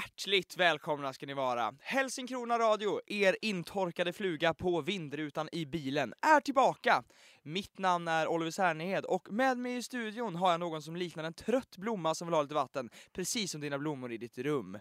[0.00, 1.74] Hjärtligt välkomna ska ni vara!
[1.80, 7.02] Hälsingkrona Radio, er intorkade fluga på vindrutan i bilen, är tillbaka!
[7.42, 11.24] Mitt namn är Oliver Särnhed och med mig i studion har jag någon som liknar
[11.24, 14.78] en trött blomma som vill ha lite vatten, precis som dina blommor i ditt rum.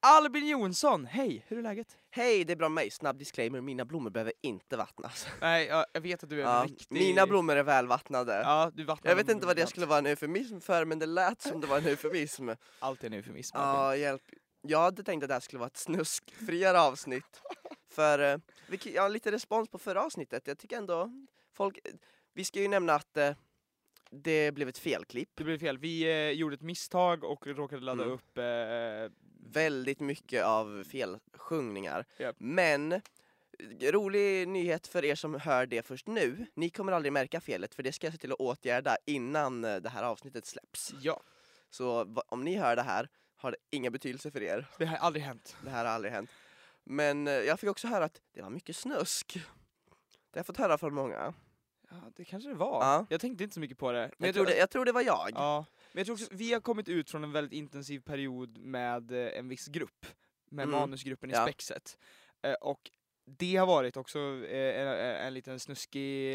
[0.00, 1.44] Albin Jonsson, hej!
[1.48, 1.96] Hur är läget?
[2.10, 2.90] Hej, det är bra med mig.
[2.90, 5.26] Snabb disclaimer, mina blommor behöver inte vattnas.
[5.40, 6.98] Nej, jag, vet att du är en Ja, riktig...
[6.98, 8.40] Mina blommor är välvattnade.
[8.44, 11.06] Ja, du vattnar Jag vet inte vad det skulle vara en eufemism för, men det
[11.06, 12.48] lät som det var en eufemism.
[12.78, 13.56] Allt är en eufemism.
[13.56, 14.22] Ja, hjälp.
[14.68, 17.42] Jag hade tänkt att det här skulle vara ett snuskfriare avsnitt.
[17.90, 18.38] För eh,
[18.84, 20.46] jag har lite respons på förra avsnittet.
[20.46, 21.10] Jag tycker ändå
[21.52, 21.78] folk...
[22.34, 23.34] Vi ska ju nämna att eh,
[24.10, 25.30] det blev ett felklipp.
[25.34, 25.78] Det blev fel.
[25.78, 28.14] Vi eh, gjorde ett misstag och råkade ladda Mm.
[28.14, 29.16] upp eh,
[29.48, 32.04] Väldigt mycket av felsjungningar.
[32.18, 32.36] Japp.
[32.38, 33.00] Men eh,
[33.92, 36.46] rolig nyhet för er som hör det först nu.
[36.54, 39.76] Ni kommer aldrig märka felet för det ska jag se till att åtgärda innan eh,
[39.76, 40.92] det här avsnittet släpps.
[41.00, 41.22] Ja,
[41.70, 44.66] Så va- om ni hör det här har det ingen betydelse för er.
[44.78, 45.56] det har aldrig hänt.
[45.64, 46.30] Det här har aldrig hänt.
[46.84, 49.34] Men eh, jag fick också höra att det var mycket snusk.
[49.34, 51.34] Det har jag fått höra från många.
[51.90, 52.84] Ja, det kanske det var.
[52.84, 53.06] Ja.
[53.10, 54.10] Jag tänkte inte så mycket på det.
[54.18, 55.30] Men Jag, tror, det, jag tror det var jag.
[55.34, 59.12] Ja, men jag tror också vi har kommit ut från en väldigt intensiv period med
[59.12, 60.06] eh, en viss grupp,
[60.50, 60.80] med Mm.
[60.80, 61.42] manusgruppen i Ja.
[61.46, 61.98] Spexet.
[62.42, 62.90] Eh, och
[63.24, 66.34] det har varit också en, en liten snuskig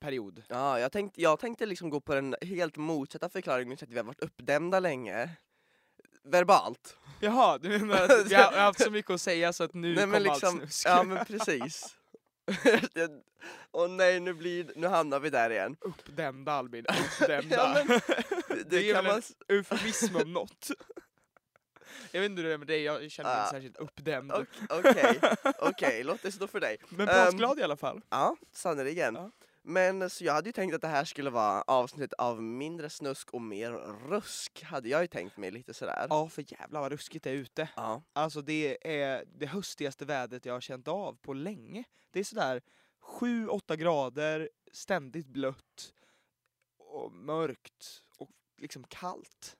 [0.00, 0.42] period.
[0.48, 4.04] Ja, jag, tänkte, jag tänkte liksom gå på den helt motsatta förklaringen, att vi har
[4.04, 5.30] varit uppdämda länge.
[6.24, 6.96] Verbalt.
[7.20, 10.04] Jaha, du menar att vi har haft så mycket att säga så att nu Nej,
[10.04, 10.86] kommer liksom- allt snusk?
[10.86, 11.96] Ja men precis.
[12.94, 13.10] Jag-
[13.72, 15.76] Åh nej, nu, blir, nu hamnar vi där igen.
[15.80, 16.86] Uppdämda Albin,
[17.20, 17.56] uppdämda.
[17.56, 18.00] Ja, men
[18.48, 19.16] det, Det är väl man...
[19.16, 19.22] en
[19.56, 20.68] eufemism om något.
[22.10, 23.50] Jag vet inte hur det är med dig, jag känner mig Ah.
[23.50, 24.32] särskilt uppdämd.
[24.32, 25.20] ok- Okej,
[25.58, 26.76] okej, låt det stå för dig.
[26.88, 28.00] Men Ehm, påskglad i alla fall.
[28.10, 29.14] Ja, sannerligen.
[29.14, 29.30] Ja.
[29.66, 33.30] Men så jag hade ju tänkt att det här skulle vara avsnitt av mindre snusk
[33.30, 33.72] och mer
[34.08, 36.06] rusk, hade jag ju tänkt mig lite sådär.
[36.10, 37.68] Ja, för jävlar vad ruskigt det är ute.
[37.76, 38.02] Ja.
[38.12, 41.84] Alltså det är det höstigaste vädret jag har känt av på länge.
[42.10, 42.62] Det är sådär
[43.00, 45.94] 7-8 grader, ständigt blött
[46.76, 49.56] och mörkt och liksom kallt.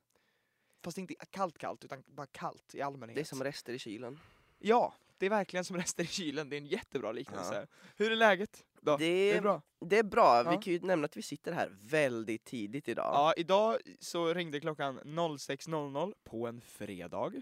[0.82, 3.15] Fast inte kallt kallt, utan bara kallt i allmänhet.
[3.16, 4.21] Det är som rester i kylen.
[4.59, 6.48] Ja, det är verkligen som rester i kylen.
[6.48, 7.66] Det är en jättebra liknelse.
[7.97, 8.65] Hur är läget?
[8.84, 8.97] Då?
[8.97, 9.62] Det, Det är bra.
[9.81, 10.61] det är bra, vi Ja.
[10.61, 13.11] kan ju nämna att vi sitter här väldigt tidigt idag.
[13.15, 17.33] Ja, idag så ringde klockan 06.00 på en fredag.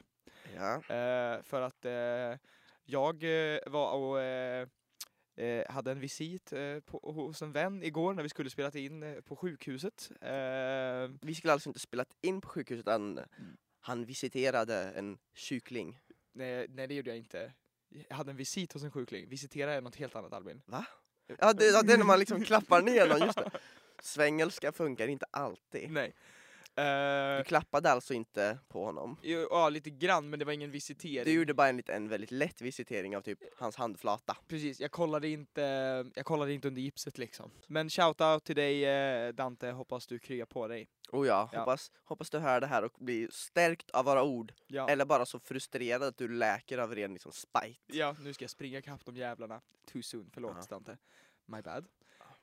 [0.56, 0.74] Ja.
[0.74, 2.38] Eh, för att eh,
[2.84, 4.68] jag eh, var och eh,
[5.36, 9.22] eh, hade en visit eh, på, hos en vän igår när vi skulle spela in
[9.24, 10.10] på sjukhuset.
[11.22, 13.20] Vi skulle alltså inte spelat in på sjukhuset utan
[13.80, 15.98] han visiterade en kyckling.
[16.32, 17.52] nej, nej, det gjorde jag inte.
[18.08, 19.28] Jag hade en visit hos en sjukling.
[19.28, 20.62] Visitera är något helt annat Albin.
[21.38, 23.50] Ja det, ja, det är när man liksom klappar ner någon, just det.
[24.02, 25.90] Svengelska funkar inte alltid.
[25.90, 26.14] Nej.
[26.74, 29.16] Du Eh, klappade alltså inte på honom?
[29.22, 31.24] ja, lite grann, men det var ingen visitering.
[31.24, 34.36] Du gjorde bara en, en väldigt lätt visitering av typ hans handflata.
[34.48, 35.60] Precis, jag kollade inte,
[36.14, 37.50] jag kollade inte under gipset liksom.
[37.66, 40.88] Men shoutout till dig eh, Dante, hoppas du kryar på dig.
[41.12, 41.58] Oh ja, Ja.
[41.58, 44.52] Hoppas, hoppas du hör det här och blir stärkt av våra ord.
[44.66, 44.88] Ja.
[44.88, 47.78] Eller bara så frustrerad att du läker av ren liksom spite.
[47.98, 49.60] Ja, nu ska jag springa ikapp de jävlarna.
[49.92, 50.66] Too soon, förlåt Ja.
[50.70, 50.96] Dante.
[51.46, 51.86] My bad.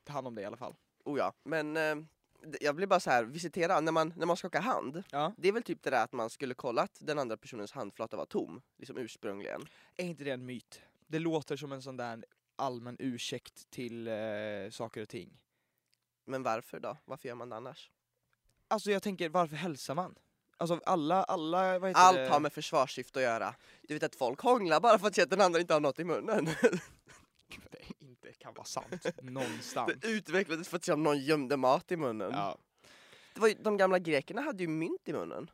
[0.03, 0.75] Ta hand om dig i alla fall.
[1.05, 1.95] Oh ja, men eh,
[2.61, 5.03] jag blir bara så här, visitera, när man, när man skakar hand.
[5.11, 5.33] Ja.
[5.37, 8.17] Det är väl typ det där att man skulle kolla att den andra personens handflata
[8.17, 9.61] var tom, liksom ursprungligen.
[9.97, 10.81] Är inte det en myt?
[11.07, 14.13] Det låter som en sån där allmän ursäkt till eh,
[14.71, 15.41] saker och ting.
[16.25, 16.97] Men varför då?
[17.05, 17.91] Varför gör man det annars?
[18.67, 20.15] Alltså jag tänker, varför hälsar man?
[20.57, 22.27] Alltså alla, alla, vad heter Allt det?
[22.27, 23.55] har med försvarssyfte att göra.
[23.81, 25.99] Du vet att folk hånglar bara för att se att den andra inte har något
[25.99, 26.49] i munnen.
[28.39, 29.05] Kan vara sant.
[29.21, 29.93] Någonstans.
[30.01, 32.31] Det utvecklades för att se om någon gömde mat i munnen.
[32.33, 32.57] Ja.
[33.33, 35.51] Det var ju, de gamla grekerna hade ju mynt i munnen.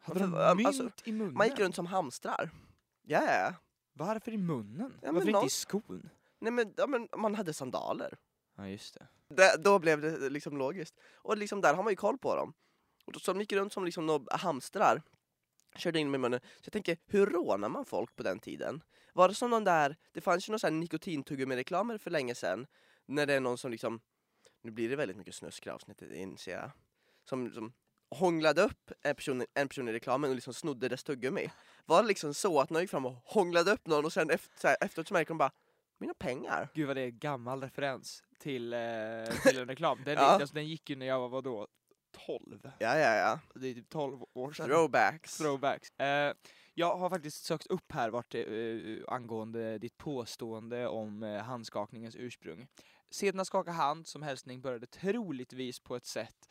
[0.00, 1.34] Hade de Varför- mynt alltså, i munnen?
[1.34, 2.50] Man gick runt som hamstrar.
[3.02, 3.54] Ja, ja.
[3.92, 4.94] Varför i munnen?
[5.02, 6.08] Men varför inte någon- i skon?
[6.38, 8.18] Nej men, ja, men man hade sandaler.
[8.56, 9.06] Ja just det.
[9.28, 10.94] Det, då blev det liksom logiskt.
[11.14, 12.52] Och liksom där har man ju koll på dem.
[13.04, 15.02] Och då, så de gick runt som liksom hamstrar.
[15.78, 16.40] Körde in med munnen.
[16.40, 18.82] Så jag tänker, hur rånar man folk på den tiden?
[19.12, 22.66] Var det som någon där, det fanns ju någon sån här nikotintuggummi-reklamer för länge sedan.
[23.06, 24.00] När det är någon som liksom,
[24.62, 26.70] nu blir det väldigt mycket snusk i avsnittet inser jag.
[27.24, 27.72] Som, som
[28.10, 31.50] hånglade upp en person, en person i reklamen och liksom snodde dess tuggummi.
[31.84, 34.60] Var det liksom så att någon gick fram och hånglade upp någon och sen efter,
[34.60, 35.50] så här, efteråt så märker de bara,
[35.98, 36.68] mina pengar.
[36.74, 38.78] Gud vad det är gammal referens till, eh,
[39.42, 39.98] till en reklam.
[40.04, 40.20] Den, Ja.
[40.20, 41.66] alltså, den gick ju när jag var vadå,
[42.26, 42.70] 12?
[42.78, 43.40] Ja, ja, ja.
[43.54, 44.66] Det är typ 12 år sedan.
[44.66, 45.38] Throwbacks.
[45.38, 45.90] Throwbacks.
[46.00, 46.34] Eh,
[46.74, 48.44] jag har faktiskt sökt upp här vart, eh,
[49.08, 52.66] angående ditt påstående om eh, handskakningens ursprung.
[53.10, 56.48] Seden att skaka hand som hälsning började troligtvis på ett sätt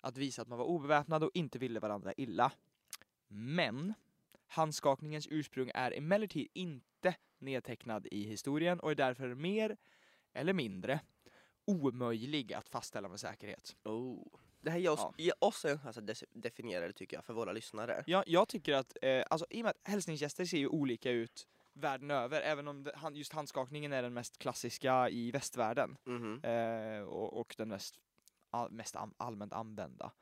[0.00, 2.52] att visa att man var obeväpnad och inte ville varandra illa.
[3.28, 3.94] Men
[4.48, 9.76] Handskakningens ursprung är emellertid inte nedtecknad i historien och är därför mer
[10.32, 11.00] eller mindre
[11.64, 13.76] omöjlig att fastställa med säkerhet.
[13.84, 14.26] Oh.
[14.60, 15.14] Det här ger oss, Ja.
[15.18, 18.04] ger oss en chans att definiera det tycker jag, för våra lyssnare.
[18.06, 21.46] Ja, jag tycker att, eh, alltså, i och med att hälsningsgester ser ju olika ut
[21.72, 26.40] världen över, även om det, han- just handskakningen är den mest klassiska i västvärlden Mhm.
[26.44, 27.98] eh, och, och den mest,
[28.50, 30.12] all, mest am, allmänt använda.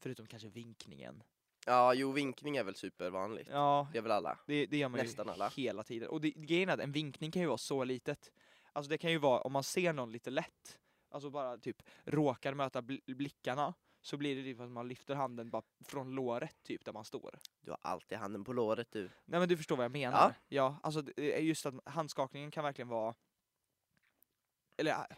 [0.00, 1.22] Förutom kanske vinkningen.
[1.66, 3.48] Ja, jo, vinkning är väl supervanligt.
[3.52, 4.38] Ja, Det är väl alla.
[4.46, 5.48] det, det gör man Nästan ju alla.
[5.48, 6.08] hela tiden.
[6.08, 8.32] Och det, grejen är att en vinkning kan ju vara så litet.
[8.72, 10.78] Alltså det kan ju vara om man ser någon lite lätt,
[11.12, 15.50] alltså bara typ råkar möta bl- blickarna, så blir det typ att man lyfter handen
[15.50, 17.38] bara från låret typ där man står.
[17.60, 19.10] Du har alltid handen på låret du.
[19.24, 20.18] Nej men du förstår vad jag menar.
[20.18, 20.34] Ja.
[20.48, 23.14] Ja, alltså är just att handskakningen kan verkligen vara,
[24.76, 25.16] eller äh,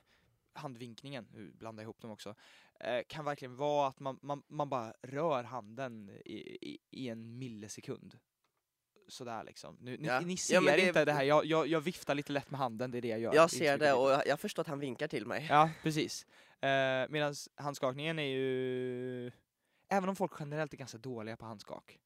[0.53, 2.35] handvinkningen, nu blandar jag ihop dem också,
[2.81, 7.39] eh, kan verkligen vara att man, man, man bara rör handen i, i, i en
[7.39, 8.19] millisekund.
[9.09, 9.77] Sådär liksom.
[9.81, 10.21] Nu, ni, Ja.
[10.21, 12.91] ni ser Ja, det- inte det här, jag, jag, jag viftar lite lätt med handen,
[12.91, 13.35] det är det jag gör.
[13.35, 15.47] Jag ser det och jag, jag förstår att han vinkar till mig.
[15.51, 16.27] Ja, precis.
[16.61, 19.27] Eh, Medan handskakningen är ju,
[19.89, 21.99] även om folk generellt är ganska dåliga på handskak,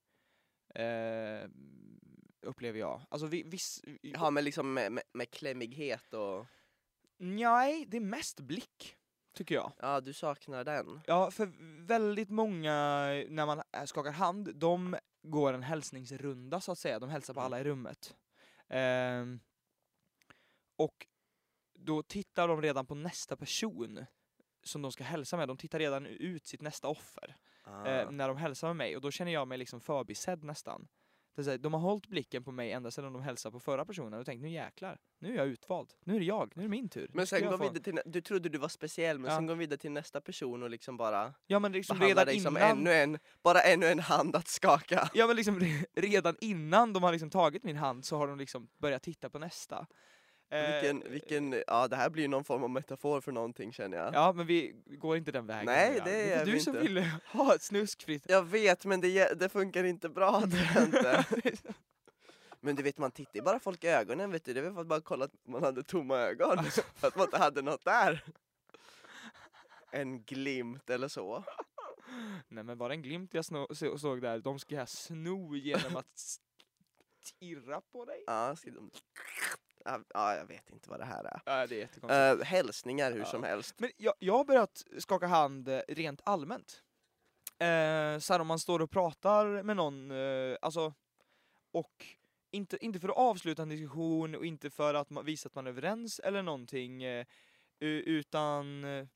[0.74, 1.48] eh,
[2.42, 3.00] upplever jag.
[3.08, 6.46] Alltså vi, viss, Ja, men liksom med, med, med klämmighet och...
[7.20, 8.96] Nej, det är mest blick,
[9.34, 9.72] tycker jag.
[9.78, 11.00] Ja, du saknar den.
[11.06, 11.52] Ja, för
[11.86, 12.74] väldigt många,
[13.28, 16.98] när man äh, skakar hand, de går en hälsningsrunda så att säga.
[16.98, 17.46] De hälsar på Mm.
[17.46, 18.16] alla i rummet.
[18.68, 19.40] Ehm,
[20.76, 21.06] och
[21.74, 24.04] då tittar de redan på nästa person
[24.62, 25.48] som de ska hälsa med.
[25.48, 27.86] De tittar redan ut sitt nästa offer Ah.
[27.86, 28.96] eh, när de hälsar med mig.
[28.96, 30.88] Och då känner jag mig liksom förbisedd nästan.
[31.44, 34.20] Så här, de har hållit blicken på mig ända sedan de hälsade på förra personen
[34.20, 35.92] och tänkt nu jäklar, nu är jag utvald.
[36.04, 37.10] Nu är det jag, nu är det min tur.
[37.14, 39.36] Men sen går få- vidare till, du trodde du var speciell men Ja.
[39.36, 42.40] sen går vi vidare till nästa person och liksom bara Ja men liksom redan dig
[42.40, 42.70] som innan...
[42.78, 45.10] ännu en, bara ännu en hand att skaka.
[45.14, 48.38] Ja men liksom re- redan innan de har liksom tagit min hand så har de
[48.38, 49.86] liksom börjat titta på nästa.
[50.50, 54.14] Eh, Vilken, vilken, ja det här blir någon form av metafor för någonting känner jag.
[54.14, 55.66] Ja men vi går inte den vägen.
[55.66, 56.86] Nej, det är du vi som inte.
[56.88, 58.24] ville ha snuskfritt.
[58.28, 60.42] Jag vet men det, det funkar inte bra
[60.74, 61.24] jag inte.
[62.60, 64.80] Men du vet man tittar ju bara folk i ögonen vet du, det väl för
[64.80, 66.58] att bara kolla att man hade tomma ögon.
[66.58, 66.82] Alltså.
[66.94, 68.24] För att man inte hade något där.
[69.90, 71.44] En glimt eller så.
[72.48, 74.38] Nej men var det en glimt jag så- såg där?
[74.38, 76.18] De ska jag sno genom att
[77.24, 78.24] stirra på dig?
[78.26, 78.90] Ja, ska de...
[79.84, 81.40] ja, ja, jag vet inte vad det här är.
[81.46, 82.40] Ja det är jättekonstigt.
[82.40, 83.24] Uh, hälsningar hur Ja.
[83.24, 83.74] som helst.
[83.78, 86.82] Men jag, jag har börjat skaka hand eh, rent allmänt.
[87.58, 90.94] Eh, så här om man står och pratar med någon, eh, alltså,
[91.72, 92.06] och
[92.50, 95.66] inte, inte för att avsluta en diskussion och inte för att man, visa att man
[95.66, 97.26] är överens eller någonting, eh,
[97.80, 99.06] utan eh,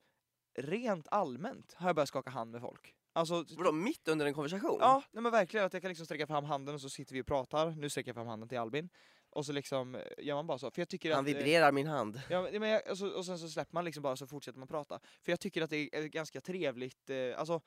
[0.59, 2.95] rent allmänt har jag börjat skaka hand med folk.
[3.15, 4.79] Alltså, Vadå, mitt under en konversation?
[4.81, 7.23] Ja, nej men verkligen att jag kan liksom sträcka fram handen och så sitter vi
[7.23, 7.71] och pratar.
[7.71, 8.89] Nu sträcker jag fram handen till Albin.
[9.33, 10.71] Och så liksom eh, gör man bara så.
[10.71, 12.21] För jag tycker Han att, eh, vibrerar min hand.
[12.31, 14.69] Ja, men- jag, och, så, och sen så släpper man liksom bara så fortsätter man
[14.69, 15.01] prata.
[15.23, 17.61] För jag tycker att det är ganska trevligt, eh, alltså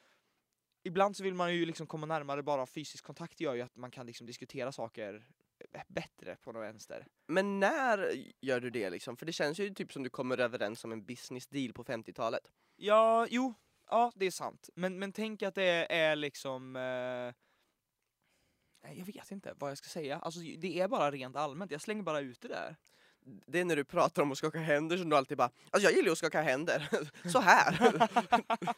[0.88, 3.92] Ibland så vill man ju liksom komma närmare, bara fysisk kontakt gör ju att man
[3.92, 5.26] kan liksom diskutera saker
[5.74, 7.08] eh, bättre på något vänster.
[7.28, 8.12] Men när
[8.42, 9.18] gör du det liksom?
[9.18, 12.52] För det känns ju typ som du kommer överens om en business deal på 50-talet.
[12.76, 13.54] Ja, jo,
[13.90, 14.70] ja det är sant.
[14.76, 17.34] Men, men tänk att det är liksom eh,
[18.94, 20.20] jag vet inte vad jag ska säga.
[20.20, 22.76] Alltså det är bara rent allmänt, jag slänger bara ut det där.
[23.46, 25.92] Det är när du pratar om att skaka händer som du alltid bara Alltså jag
[25.92, 26.90] gillar ju att skaka händer,
[27.30, 28.08] så här.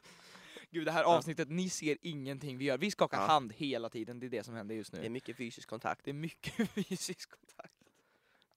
[0.71, 2.77] Gud det här avsnittet, ni ser ingenting vi gör.
[2.77, 3.25] Vi skakar Ja.
[3.25, 4.99] hand hela tiden, det är det som händer just nu.
[4.99, 6.01] Det är mycket fysisk kontakt.
[6.05, 7.73] Det är mycket fysisk kontakt.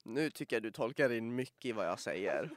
[0.05, 2.51] Nu tycker jag du tolkar in mycket i vad jag säger.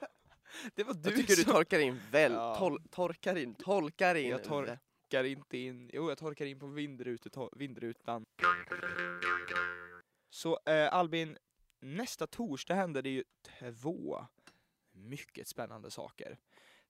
[0.75, 2.55] Det var Jag du tycker du som torkar in väl, Ja.
[2.55, 4.29] tol, torkar in, tolkar in.
[4.29, 4.79] Jag tor-
[5.13, 8.23] torkar inte in, jo jag torkar in på vindrutet, vindrutan.
[10.29, 11.37] Så eh, Albin,
[11.79, 13.23] nästa torsdag händer det ju
[13.59, 14.27] två
[14.91, 16.37] mycket spännande saker.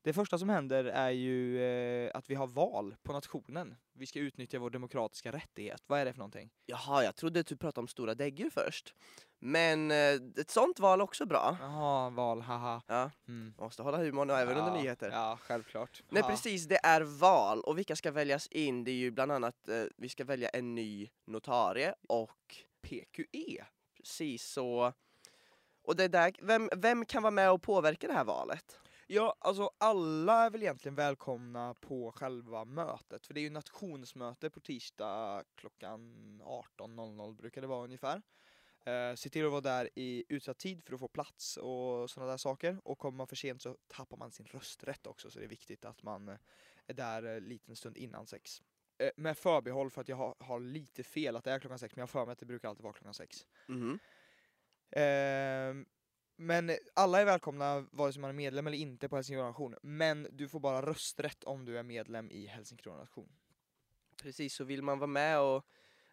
[0.03, 3.75] Det första som händer är ju eh, att vi har val på nationen.
[3.93, 5.83] Vi ska utnyttja vår demokratiska rättighet.
[5.87, 6.49] Vad är det för någonting?
[6.65, 8.93] Jaha, jag trodde att du pratade om stora däggdjur först.
[9.39, 9.97] Men eh,
[10.37, 11.57] ett sånt val också bra.
[11.61, 12.81] Jaha, val, haha.
[12.87, 13.53] Ja, Mm.
[13.57, 15.11] måste hålla humorn även under Ja, nyheter.
[15.11, 16.03] Ja, självklart.
[16.09, 16.29] Nej Ja.
[16.29, 18.83] precis, det är val och vilka ska väljas in?
[18.83, 23.65] Det är ju bland annat, eh, vi ska välja en ny notarie och PQE.
[23.97, 24.93] precis så.
[25.83, 28.79] Och det där, vem, vem kan vara med och påverka det här valet?
[29.13, 34.49] Ja, alltså alla är väl egentligen välkomna på själva mötet, för det är ju nationsmöte
[34.49, 36.01] på tisdag klockan
[36.45, 38.21] 18.00 brukar det vara ungefär.
[38.85, 42.31] Eh, se till att vara där i utsatt tid för att få plats och sådana
[42.31, 42.81] där saker.
[42.83, 45.85] Och kommer man för sent så tappar man sin rösträtt också, så det är viktigt
[45.85, 46.37] att man eh,
[46.87, 48.61] är där en liten stund innan sex.
[48.99, 51.95] eh, med förbehåll för att jag har, har lite fel att det är klockan sex,
[51.95, 53.47] men jag har för mig att det brukar alltid vara klockan sex.
[53.67, 53.99] Mhm.
[54.91, 55.85] Ehm,
[56.35, 60.27] men alla är välkomna vare sig man är medlem eller inte på Helsingborg Nation, men
[60.31, 63.29] du får bara rösträtt om du är medlem i Helsingborg Nation.
[64.21, 65.65] Precis, så vill man vara med och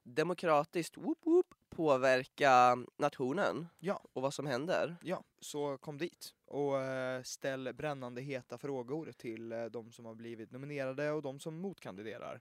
[0.03, 4.03] demokratiskt whoop, whoop, påverka nationen Ja.
[4.13, 4.97] och vad som händer.
[5.03, 10.15] Ja, så kom dit och eh, ställ brännande heta frågor till eh, de som har
[10.15, 12.41] blivit nominerade och de som motkandiderar.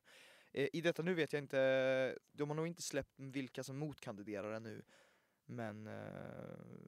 [0.52, 4.52] Eh, I detta nu vet jag inte, de har nog inte släppt vilka som motkandiderar
[4.52, 4.82] ännu.
[5.52, 5.94] Men eh,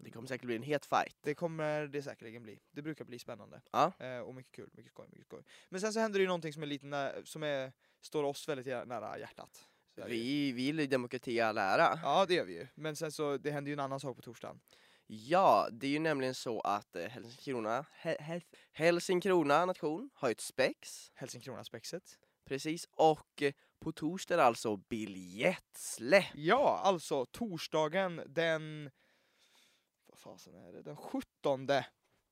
[0.03, 1.17] Det kommer säkert bli en het fight.
[1.21, 2.59] det kommer det säkerligen bli.
[2.71, 3.61] Det brukar bli spännande.
[3.71, 3.91] Ja.
[3.99, 5.43] Eh, och mycket kul, mycket skoj, mycket skoj.
[5.69, 8.49] Men sen så händer det ju någonting som är lite nä- som är, står oss
[8.49, 9.67] väldigt nära hjärtat.
[10.07, 11.99] Vi vill ju demokrati i all ära.
[12.03, 12.67] Ja det gör vi ju.
[12.75, 14.59] Men sen så, det händer ju en annan sak på torsdagen.
[15.07, 18.41] Ja, det är ju nämligen så att eh, Helsingkrona, Hel- Hel-
[18.71, 21.11] Helsingkrona nation har ju ett spex.
[21.15, 22.17] Helsingkrona-spexet.
[22.45, 26.25] Precis, och eh, på torsdag är alltså biljettsläpp.
[26.33, 28.91] Ja, alltså torsdagen den...
[30.07, 30.81] Vad fasen är det?
[30.81, 31.67] Den 17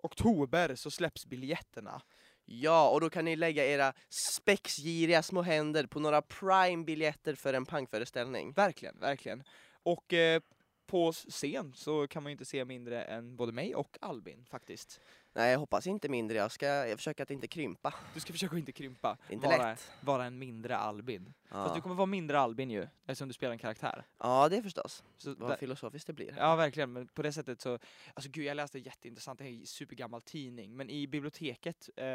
[0.03, 2.01] oktober så släpps biljetterna.
[2.45, 7.65] Ja, och då kan ni lägga era spexgiriga små händer på några prime-biljetter för en
[7.65, 8.51] pangföreställning.
[8.51, 9.43] Verkligen, verkligen.
[9.83, 10.41] Och eh,
[10.85, 14.99] på scen så kan man ju inte se mindre än både mig och Albin faktiskt.
[15.39, 16.37] Nej, jag hoppas inte mindre.
[16.37, 17.93] Jag ska jag försöker att inte krympa.
[18.13, 19.17] Du ska försöka att inte krympa.
[19.29, 19.91] Inte vara, lätt.
[20.01, 21.33] vara en mindre Albin.
[21.49, 21.81] Fast du Ja.
[21.81, 24.03] kommer vara mindre Albin ju, eftersom du spelar en karaktär.
[24.17, 25.03] ja, det förstås.
[25.17, 26.33] Så Vad där- filosofiskt det blir.
[26.37, 27.79] Ja verkligen, men på det sättet så,
[28.13, 32.05] alltså gud jag läste jätteintressant, det är en supergammal tidning, men i biblioteket eh,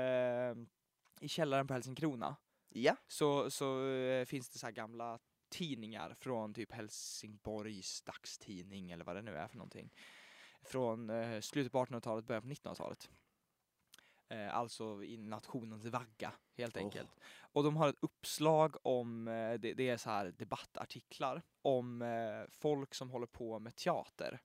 [1.20, 2.36] i källaren på Helsingkrona
[2.68, 2.96] Ja.
[3.08, 9.16] så, så eh, finns det så här gamla tidningar från typ Helsingborgs dagstidning eller vad
[9.16, 9.90] det nu är för någonting.
[10.64, 13.10] Från eh, slutet på 1800-talet, början på 1900-talet.
[14.28, 17.10] Eh, alltså i nationens vagga helt enkelt.
[17.38, 22.04] Och de har ett uppslag om, eh, det, det är så här debattartiklar om
[22.50, 24.40] folk som håller på med teater.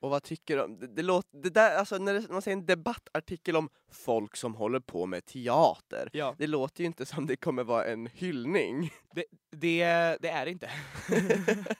[0.00, 0.76] Och vad tycker du?
[0.76, 4.54] Det, det låter, det där, alltså när det, man säger en debattartikel om folk som
[4.54, 6.10] håller på med teater.
[6.12, 6.34] Ja.
[6.38, 8.90] Det låter ju inte som det kommer vara en hyllning.
[9.10, 10.70] Det, det är det inte.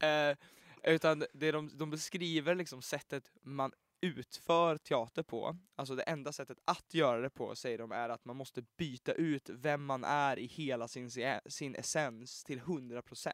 [0.06, 0.36] eh,
[0.84, 5.56] utan det de, de beskriver liksom sättet man utför teater på.
[5.76, 9.12] Alltså det enda sättet att göra det på, säger de, är att man måste byta
[9.12, 11.10] ut vem man är i hela sin,
[11.46, 13.32] sin essens till 100%.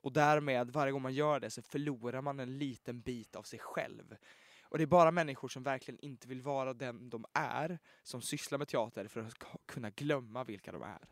[0.00, 3.58] Och därmed, varje gång man gör det, så förlorar man en liten bit av sig
[3.58, 4.16] själv.
[4.62, 8.58] Och det är bara människor som verkligen inte vill vara den de är, som sysslar
[8.58, 9.34] med teater för att
[9.66, 11.08] kunna glömma vilka de är.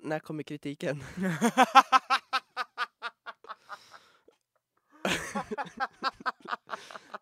[0.00, 1.04] När kommer kritiken?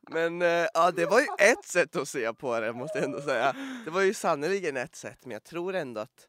[0.01, 3.21] Men eh, ja, det var ju ett sätt att se på det måste jag ändå
[3.21, 3.53] säga.
[3.85, 6.29] Det var ju sannerligen ett sätt, men jag tror ändå att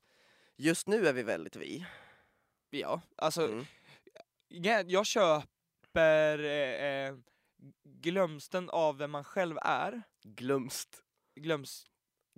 [0.55, 1.85] just nu är vi väldigt vi.
[2.69, 3.65] Ja, alltså Mm.
[4.49, 7.15] Ja, jag köper eh,
[7.83, 10.01] glömsten av vem man själv är.
[10.23, 11.03] Glömst.
[11.35, 11.85] Glöms,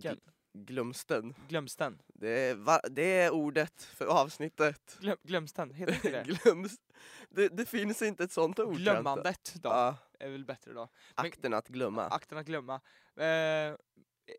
[0.02, 0.20] Gl-
[0.54, 1.34] glömsten.
[1.48, 2.02] glömsten.
[2.08, 4.98] Det är, va, det är ordet för avsnittet.
[5.02, 6.24] Glöm, glömsten, heter inte det?
[6.44, 6.82] Glömst.
[7.30, 8.78] Det, det finns inte ett sånt ord.
[8.78, 10.90] Glömmandet då, Ja, är väl bättre då.
[11.16, 12.04] Men- akten att glömma.
[12.08, 12.82] Akten att glömma.
[13.16, 13.76] Eh,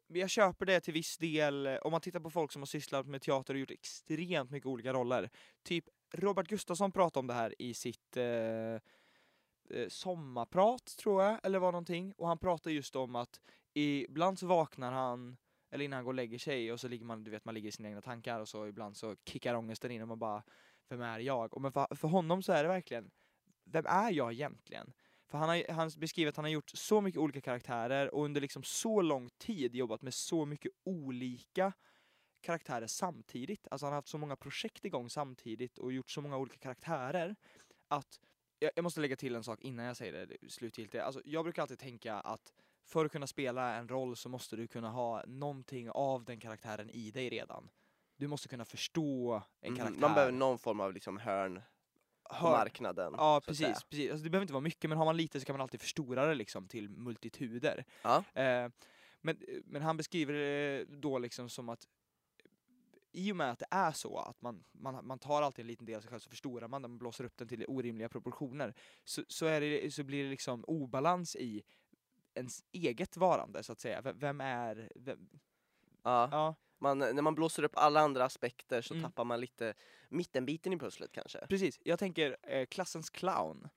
[0.09, 3.07] jag köper det till viss del, eh, om man tittar på folk som har sysslat
[3.07, 5.31] med teater och gjort extremt mycket olika roller.
[5.62, 11.59] Typ Robert Gustafsson pratade om det här i sitt eh, eh, sommarprat, tror jag, eller
[11.59, 12.12] var någonting.
[12.17, 13.40] Och han pratade just om att
[13.75, 15.37] ibland så vaknar han,
[15.71, 17.69] eller innan han går och lägger sig, och så ligger man, du vet, man ligger
[17.69, 20.43] i sina egna tankar och så ibland så kickar ångesten in och man bara,
[20.89, 21.55] vem är jag?
[21.55, 23.11] Och men för, för honom så är det verkligen,
[23.65, 24.93] vem är jag egentligen?
[25.27, 28.41] För han, har, han beskriver att han har gjort så mycket olika karaktärer och under
[28.41, 31.73] liksom så lång tid jobbat med så mycket olika
[32.41, 33.69] karaktärer samtidigt.
[33.71, 37.37] Alltså han har haft så många projekt igång samtidigt och gjort så många olika karaktärer
[37.89, 38.21] att
[38.59, 41.05] jag, jag måste lägga till en sak innan jag säger det slutgiltigt.
[41.05, 42.53] Alltså jag brukar alltid tänka att
[42.91, 46.91] för att kunna spela en roll så måste du kunna ha någonting av den karaktären
[46.91, 47.71] i dig redan.
[48.17, 50.01] Du måste kunna förstå en Mhm, karaktär.
[50.01, 51.63] Man behöver någon form av liksom hörn
[52.31, 53.15] Hör- marknaden.
[53.17, 54.11] Ja precis, precis.
[54.11, 56.27] Alltså, det behöver inte vara mycket men har man lite så kan man alltid förstora
[56.27, 57.85] det liksom till multituder.
[58.03, 58.25] Ja.
[58.35, 58.69] Eh,
[59.21, 61.89] men, men han beskriver det då liksom som att
[63.13, 65.87] i och med att det är så att man, man, man tar alltid en liten
[65.87, 68.75] del av sig själv så förstorar man den, man blåser upp den till orimliga proportioner
[69.05, 71.63] så, så, är det, så blir det liksom obalans i
[72.35, 74.01] ens eget varande så att säga.
[74.01, 74.89] V- Vem är...
[74.95, 75.29] Vem,
[76.03, 76.29] Ja.
[76.33, 79.05] ja, Man, när man blåser upp alla andra aspekter så Mm.
[79.05, 79.75] tappar man lite
[80.09, 81.47] mittenbiten i pusslet kanske.
[81.47, 81.81] precis.
[81.83, 83.69] Jag tänker eh, klassens clown.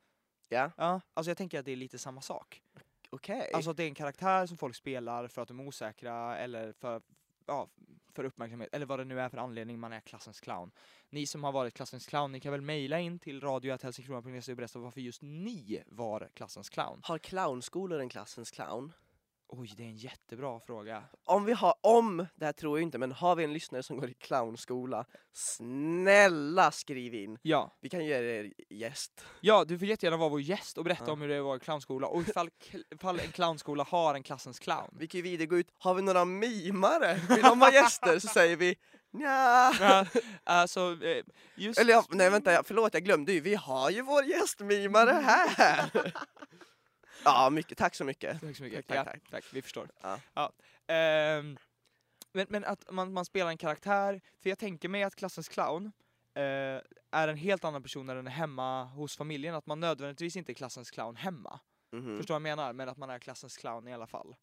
[0.49, 2.61] Ja, Ja, alltså jag tänker att det är lite samma sak.
[3.09, 3.51] okej.
[3.53, 6.71] Alltså att det är en karaktär som folk spelar för att de är osäkra eller
[6.73, 7.01] för,
[7.45, 7.69] ja,
[8.13, 10.71] för uppmärksamhet, eller vad det nu är för anledning man är klassens clown.
[11.09, 14.79] Ni som har varit klassens clown, ni kan väl mejla in till radio.helsingkrona.se och berätta
[14.79, 16.99] varför just ni var klassens clown.
[17.03, 18.93] Har clownskolor en klassens clown?
[19.55, 21.03] Oj, det är en jättebra fråga.
[21.25, 23.97] Om vi har, om, det här tror jag inte, men har vi en lyssnare som
[23.97, 27.37] går i clownskola, snälla skriv in.
[27.41, 29.25] Ja, Vi kan göra er gäst.
[29.41, 31.11] ja du får jättegärna vara vår gäst och berätta Ja.
[31.13, 32.49] om hur det var i clownskola och ifall,
[32.95, 34.95] ifall en clownskola har en klassens clown.
[34.99, 37.13] Vi kan ju vidare gå ut, har vi några mimare?
[37.29, 38.19] Vill de vara gäster?
[38.19, 38.75] Så säger vi
[39.11, 39.73] nja.
[39.79, 40.05] Ja,
[40.43, 40.97] alltså,
[41.55, 41.79] just...
[41.79, 45.91] Eller nej vänta, förlåt jag glömde ju, vi har ju vår gästmimare här!
[47.25, 48.41] Ja, mycket, tack så mycket.
[48.41, 48.87] Tack så mycket.
[48.87, 49.45] Tack, ja, tack, tack.
[49.53, 49.89] vi förstår.
[50.33, 50.51] Ja.
[50.87, 51.57] Ehm,
[52.31, 55.91] men, men att man, man spelar en karaktär, för jag tänker mig att klassens clown
[56.33, 56.41] eh,
[57.11, 60.51] är en helt annan person när den är hemma hos familjen, att man nödvändigtvis inte
[60.51, 61.59] är klassens clown hemma.
[61.91, 62.17] Mhm.
[62.17, 62.73] Förstår vad jag menar?
[62.73, 64.35] Men att man är klassens clown i alla fall.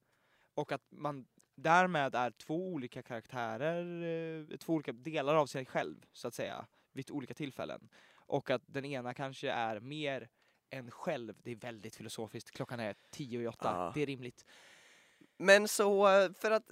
[0.55, 4.03] Och att man därmed är två olika karaktärer,
[4.51, 7.89] eh, två olika delar av sig själv, så att säga, vid olika tillfällen.
[8.15, 10.29] Och att den ena kanske är mer
[10.71, 11.35] än själv.
[11.43, 12.51] Det är väldigt filosofiskt.
[12.51, 13.69] Klockan är tio i åtta.
[13.77, 13.93] Ja.
[13.95, 14.45] Det är rimligt.
[15.39, 16.71] Men så eh, för att,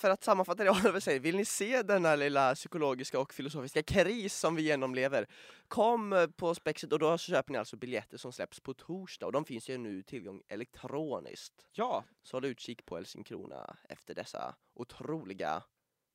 [0.00, 4.34] för att sammanfatta det Oliver säger, vill ni se denna lilla psykologiska och filosofiska kris
[4.34, 5.26] som vi genomlever?
[5.68, 9.32] Kom eh, på Spexet och då köper ni alltså biljetter som släpps på torsdag och
[9.32, 11.66] de finns ju nu tillgång elektroniskt.
[11.72, 15.62] Ja, Så håll utkik på Helsingkrona efter dessa otroliga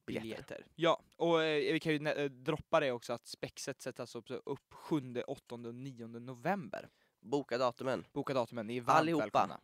[0.06, 0.66] biljetter.
[0.76, 4.42] Ja, och eh, vi kan ju eh, droppa det också att spexet sätts alltså upp-
[4.46, 6.90] upp 7, 8 och 9 november.
[7.22, 8.06] Boka datumen.
[8.14, 9.24] Boka datumen, ni är varmt Allihopa.
[9.26, 9.60] välkomna.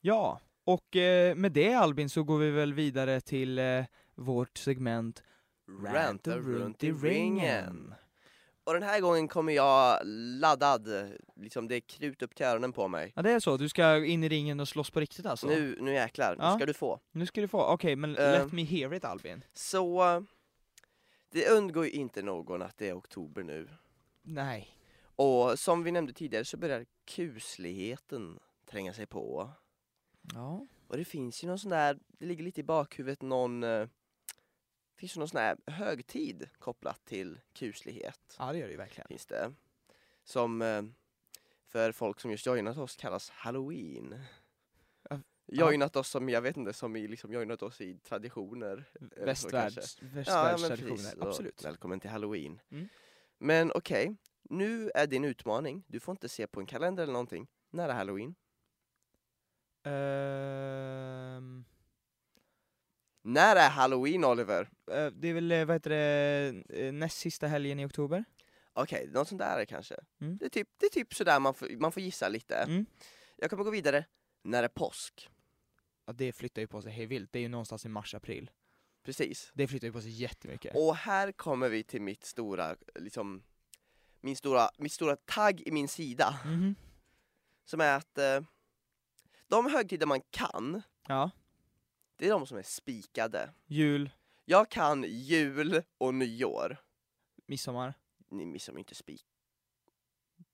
[0.00, 3.84] Ja, och eh, med det Albin så går vi väl vidare till eh,
[4.14, 5.22] vårt segment
[5.84, 7.94] Ranta runt i ringen.
[8.64, 10.00] Och den här gången kommer jag
[10.40, 10.88] laddad,
[11.36, 13.12] liksom det är krut upp till öronen på mig.
[13.16, 15.46] Ja det är så, du ska in i ringen och slåss på riktigt alltså?
[15.46, 16.50] Nu, nu jäklar, Ja.
[16.52, 17.00] nu ska du få.
[17.12, 18.30] Nu ska du få, okej men Eh.
[18.32, 19.44] let me hear it Albin.
[19.52, 20.24] Så,
[21.30, 23.68] det undgår ju inte någon att det är oktober nu.
[24.22, 24.75] Nej.
[25.16, 29.50] Och som vi nämnde tidigare så börjar kusligheten tränga sig på.
[30.34, 30.66] Ja.
[30.88, 33.88] Och det finns ju någon sån där, det ligger lite i bakhuvudet någon, eh,
[34.96, 38.36] finns ju någon sån här högtid kopplat till kuslighet.
[38.38, 39.08] Ja det gör det ju verkligen.
[39.08, 39.52] Finns det.
[40.24, 40.82] Som eh,
[41.66, 44.20] för folk som just joinat oss kallas halloween.
[45.10, 45.20] Ja.
[45.46, 48.84] Joinat oss som, jag vet inte, som i liksom joinat oss i traditioner.
[49.00, 50.32] eller så Västvärlds, kanske.
[50.32, 51.64] Ja, ja, västvärldstraditioner, absolut.
[51.64, 52.60] Välkommen till halloween.
[52.70, 52.88] Mm.
[53.38, 54.16] Men okej,
[54.50, 57.46] nu är din utmaning, du får inte se på en kalender eller någonting.
[57.70, 58.34] När är halloween?
[59.84, 61.64] Ehm,
[63.22, 64.70] När är halloween Oliver?
[64.90, 68.24] eh, det är väl, eh, vad heter det, eh, näst sista helgen i oktober?
[68.72, 69.96] Okej, något sånt där är det kanske.
[70.20, 70.36] Mm.
[70.36, 72.56] Det, är typ, det är typ sådär man får, man får gissa lite.
[72.56, 72.86] Mm.
[73.36, 74.04] Jag kommer gå vidare.
[74.42, 75.30] När är påsk?
[76.06, 78.50] Ja det flyttar ju på sig hej vilt, det är ju någonstans i mars-april.
[79.02, 79.52] Precis.
[79.54, 80.76] Det flyttar ju på sig jättemycket.
[80.76, 83.42] Och här kommer vi till mitt stora, liksom,
[84.26, 86.40] min stora, mitt stora tagg i min sida.
[86.44, 86.74] Mhm.
[87.64, 88.40] Som är att eh,
[89.48, 91.30] de högtider man kan, Ja,
[92.16, 93.50] det är de som är spikade.
[93.66, 94.10] jul,
[94.44, 96.76] Jag kan jul och nyår.
[97.46, 97.94] midsommar,
[98.30, 99.24] Ni missar mig inte spik.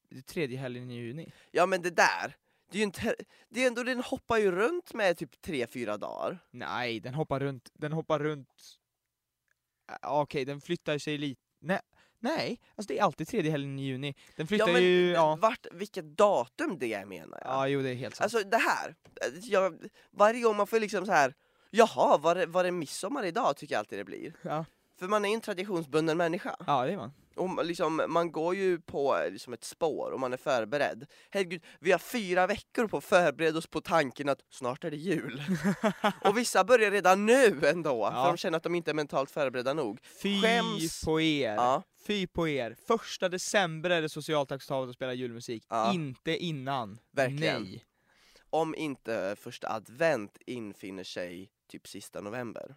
[0.08, 1.32] det är tredje helgen i juni.
[1.50, 2.36] Ja men det där,
[2.70, 3.16] det är ju inte,
[3.48, 6.38] det är ändå, den hoppar ju runt med typ tre fyra dagar.
[6.50, 8.78] Nej, den hoppar runt, den hoppar runt...
[9.90, 11.40] Äh, Okej, den flyttar sig lite...
[11.60, 11.80] Nej,
[12.22, 14.14] nej, alltså det är alltid tredje helgen i juni.
[14.36, 15.10] Den flyttar ja men ju...
[15.10, 15.38] Ja.
[15.40, 17.52] vart, vilket datum det är menar jag.
[17.52, 18.34] ja, jo det är helt sant.
[18.34, 18.94] Alltså det här,
[19.42, 19.78] jag,
[20.10, 21.34] varje gång man får liksom så här.
[21.70, 23.56] Jaha, var det, var det midsommar idag?
[23.56, 24.32] Tycker jag alltid det blir.
[24.42, 24.64] ja.
[24.98, 26.56] För man är ju en traditionsbunden människa.
[26.66, 27.12] ja, det är man.
[27.36, 31.06] Och liksom, man går ju på liksom ett spår och man är förberedd.
[31.30, 34.96] Herregud, vi har fyra veckor på att förbereda oss på tanken att snart är det
[34.96, 35.42] jul.
[36.24, 38.22] och vissa börjar redan nu ändå, Ja.
[38.24, 40.00] för de känner att de inte är mentalt förberedda nog.
[40.22, 41.04] Fy Skäms.
[41.04, 41.54] på er!
[41.54, 42.76] Ja, Fy på er!
[42.86, 45.92] Första december är det socialt acceptabelt att spela julmusik, Ja.
[45.92, 46.98] inte innan.
[47.12, 47.62] Verkligen.
[47.62, 47.84] Nej.
[48.50, 52.74] om inte första advent infinner sig typ sista november.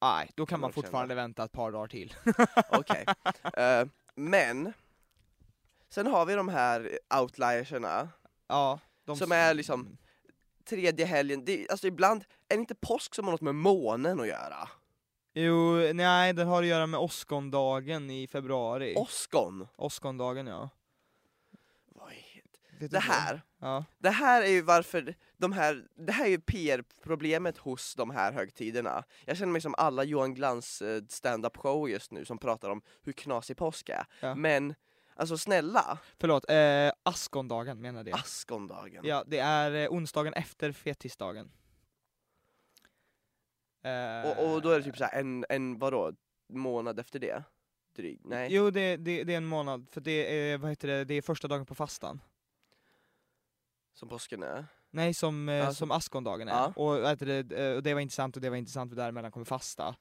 [0.00, 0.82] Nej, då kan man man känna.
[0.82, 2.14] fortfarande vänta ett par dagar till.
[2.70, 3.04] Okej.
[3.56, 4.72] Eh, men,
[5.88, 8.08] sen har vi de här outlierserna.
[8.46, 8.78] Ja,
[9.18, 9.98] Som är liksom-
[10.64, 14.26] Tredje helgen, det, alltså ibland, är det inte påsk som har något med månen att
[14.28, 14.68] göra?
[15.34, 18.94] Jo, nej, den har att göra med åskondagen i februari.
[18.96, 19.68] Oskon?
[19.76, 20.70] Åskondagen, ja.
[22.80, 23.84] Det här, Ja.
[23.98, 28.32] det här är ju varför de här, det här är ju PR-problemet hos de här
[28.32, 29.04] högtiderna.
[29.24, 32.82] Jag känner mig som alla Johan Glans eh, stand-up show just nu som pratar om
[33.02, 34.04] hur knasig påsk är.
[34.20, 34.34] Ja.
[34.34, 34.74] Men,
[35.14, 38.12] alltså snälla, Förlåt, eh, askondagen menar det.
[38.12, 39.04] askondagen.
[39.06, 41.50] Ja, det är eh, onsdagen efter fettisdagen.
[43.84, 46.12] Eh, Och, och då är det typ så här en, en vadå,
[46.52, 47.42] månad efter det?
[47.96, 48.48] Dryg, nej?
[48.54, 51.22] Jo, det, det, det är en månad, för det är, vad heter det, det är
[51.22, 52.20] första dagen på fastan.
[53.98, 54.66] Som påsken är?
[54.90, 56.52] Nej, som, eh, som askondagen är.
[56.52, 56.72] Ja.
[56.76, 59.30] Och, vad heter det, eh, och det var intressant och det var intressant, för däremellan
[59.30, 59.94] kommer fasta.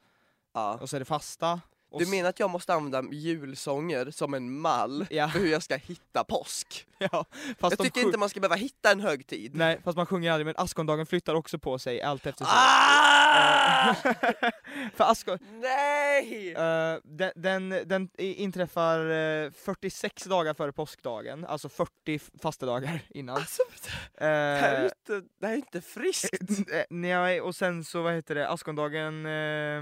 [0.53, 0.77] Ja.
[0.81, 1.61] Och så är det fasta.
[1.91, 5.63] Du s- menar att jag måste använda julsånger som en mall Ja, för hur jag
[5.63, 6.87] ska hitta påsk?
[6.97, 7.07] ja.
[7.09, 9.55] Fast Jag de tycker sjung- inte man ska behöva hitta en högtid.
[9.55, 12.53] Nej, fast man sjunger aldrig, men askondagen flyttar också på sig allt eftersom.
[12.55, 13.89] Ah!
[13.89, 13.95] Eh,
[14.95, 16.53] för askon, Nej!
[16.53, 19.09] eh, den, den, den i- inträffar
[19.45, 23.35] eh, 46 dagar före påskdagen, alltså 40 f- fastedagar innan.
[23.35, 23.61] Alltså,
[24.17, 26.41] det här är Eh, ju inte, det här är inte friskt.
[26.73, 29.25] Eh, Nej, och sen så vad heter det, askondagen...
[29.25, 29.81] Eh, eh,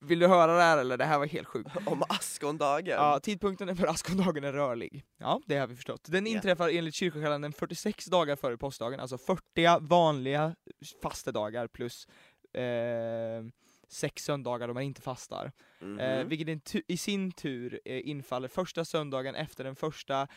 [0.00, 0.96] vill du höra det här eller?
[0.96, 1.70] Det här var helt sjukt.
[1.86, 2.94] Om askondagen.
[2.96, 5.04] Ja, tidpunkten för askondagen är rörlig.
[5.18, 6.04] Ja, det har vi förstått.
[6.08, 6.32] Den Ja.
[6.32, 10.54] inträffar enligt kyrkokalendern 46 dagar före påskdagen, alltså 40 vanliga
[11.02, 12.08] fastedagar plus
[12.54, 13.44] eh,
[13.88, 15.52] sex söndagar då man inte fastar.
[15.80, 16.00] Mhm.
[16.00, 20.28] Eh, vilket i tu- i sin tur eh, infaller första söndagen efter den första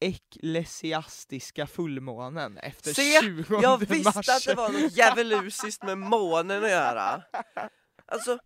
[0.00, 3.90] eklesiastiska fullmånen efter Se, 20 jag mars.
[3.90, 7.22] visste att det var något djävulusiskt med månen att göra.
[8.06, 8.38] Alltså,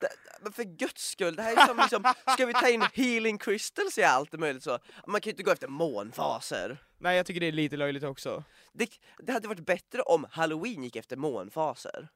[0.00, 3.98] det, för guds skull, det här är som liksom, ska vi ta in healing crystals
[3.98, 4.78] i allt möjligt så?
[5.06, 6.78] Man kan ju inte gå efter månfaser.
[6.98, 8.44] Nej jag tycker det är lite löjligt också.
[8.72, 12.08] Det, det hade varit bättre om halloween gick efter månfaser.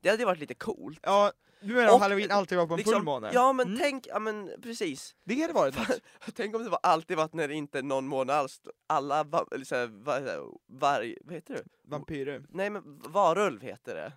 [0.00, 1.00] Det hade varit lite coolt.
[1.02, 3.30] Ja, du menar att halloween alltid var på en Liksom, fullmåne?
[3.34, 3.78] Ja men Mm.
[3.78, 5.14] tänk, ja men precis.
[5.24, 6.00] Det hade varit något.
[6.34, 8.60] Tänk om det var alltid varit när det inte är någon måne alls.
[8.86, 10.20] Alla, va, eller så här, va,
[10.66, 11.64] varg, vad heter det?
[11.84, 12.44] Vampyrer.
[12.48, 14.12] Nej men varulv heter det.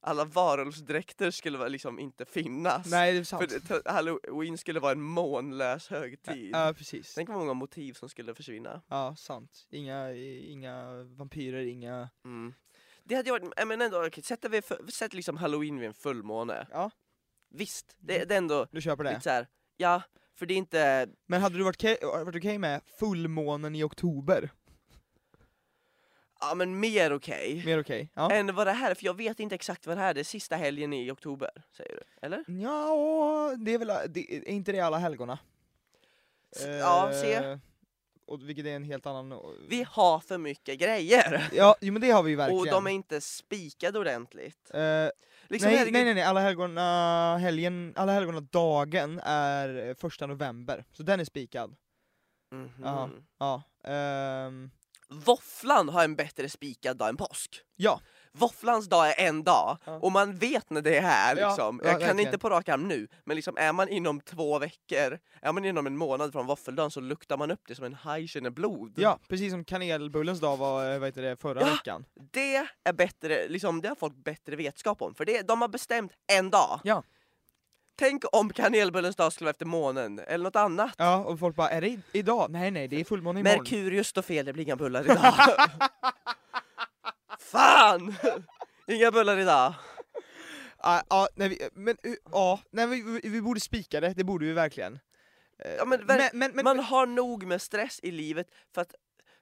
[0.00, 2.90] Alla varulvsdräkter skulle liksom inte finnas.
[2.90, 3.68] Nej det är För sant.
[3.84, 6.50] det- halloween skulle vara en månlös högtid.
[6.52, 7.14] Ja precis.
[7.14, 8.82] Tänk vad många motiv som skulle försvinna.
[8.88, 9.66] Ja, sant.
[9.70, 12.08] Inga, inga vampyrer, inga...
[12.24, 12.54] Mm.
[13.08, 15.94] Det hade varit, jag men ändå, okej, sätter vi, för- sätt liksom halloween vid en
[15.94, 16.66] fullmåne.
[16.70, 16.90] Ja.
[17.50, 19.10] Visst, det, det är ändå Du köper det?
[19.10, 20.02] lite såhär, ja,
[20.34, 24.50] för det är inte, Men hade du varit okej varit okej med fullmånen i oktober?
[26.40, 27.62] ja men mer okej.
[27.66, 28.10] Mer okej?
[28.14, 28.30] Ja.
[28.32, 30.20] Än vad det här är, för jag vet inte exakt vad det här är, det
[30.20, 32.26] är sista helgen i oktober, säger du?
[32.26, 32.44] Eller?
[32.48, 35.38] Ja, det är väl, det, är inte det alla helgona?
[36.56, 37.58] S- ja, se.
[38.28, 39.40] Och vilket är en helt annan...
[39.68, 41.48] Vi har för mycket grejer!
[41.52, 42.60] Ja, jo, men det har vi ju verkligen.
[42.60, 44.70] Och de är inte spikade ordentligt.
[44.74, 45.08] Eh,
[45.50, 51.02] Liksom, nej, nej nej nej, alla helgona helgen, alla helgona dagen är första november, så
[51.02, 51.76] den är spikad.
[52.52, 52.72] Mhm.
[52.84, 53.10] Ja.
[53.38, 53.62] Ja.
[53.92, 54.70] ehm,
[55.08, 57.60] Våfflan har en bättre spikad dag än påsk.
[57.76, 58.00] ja,
[58.32, 59.92] Våfflans dag är en dag, Ja.
[59.98, 61.80] och man vet när det är här liksom.
[61.82, 62.18] ja, Jag kan verkligen.
[62.26, 65.86] inte på rak arm nu, men liksom är man inom två veckor, är man inom
[65.86, 68.92] en månad från våffeldagen så luktar man upp det som en haj känner blod.
[68.96, 71.66] ja, precis som kanelbullens dag var eh, vad heter det, förra Ja.
[71.66, 72.04] veckan.
[72.32, 76.12] Det är bättre, liksom, det har folk bättre vetskap om, för det, de har bestämt
[76.32, 76.80] en dag.
[76.84, 77.02] Ja.
[78.00, 80.94] Tänk om kanelbullens dag skulle vara efter månen, eller något annat.
[80.98, 82.50] Ja, och folk bara, är det idag?
[82.50, 83.58] Nej nej, det är fullmåne imorgon.
[83.58, 85.34] Merkurius står fel, det blir inga bullar idag.
[87.50, 88.14] Fan!
[88.86, 89.74] Inga bullar idag.
[90.82, 91.96] Ja, ja, nej, vi, men
[92.32, 94.98] ja, nej, vi, vi, borde spika det, det borde vi verkligen.
[95.64, 98.94] Eh, Ja, men men, men, Man har nog med stress i livet för att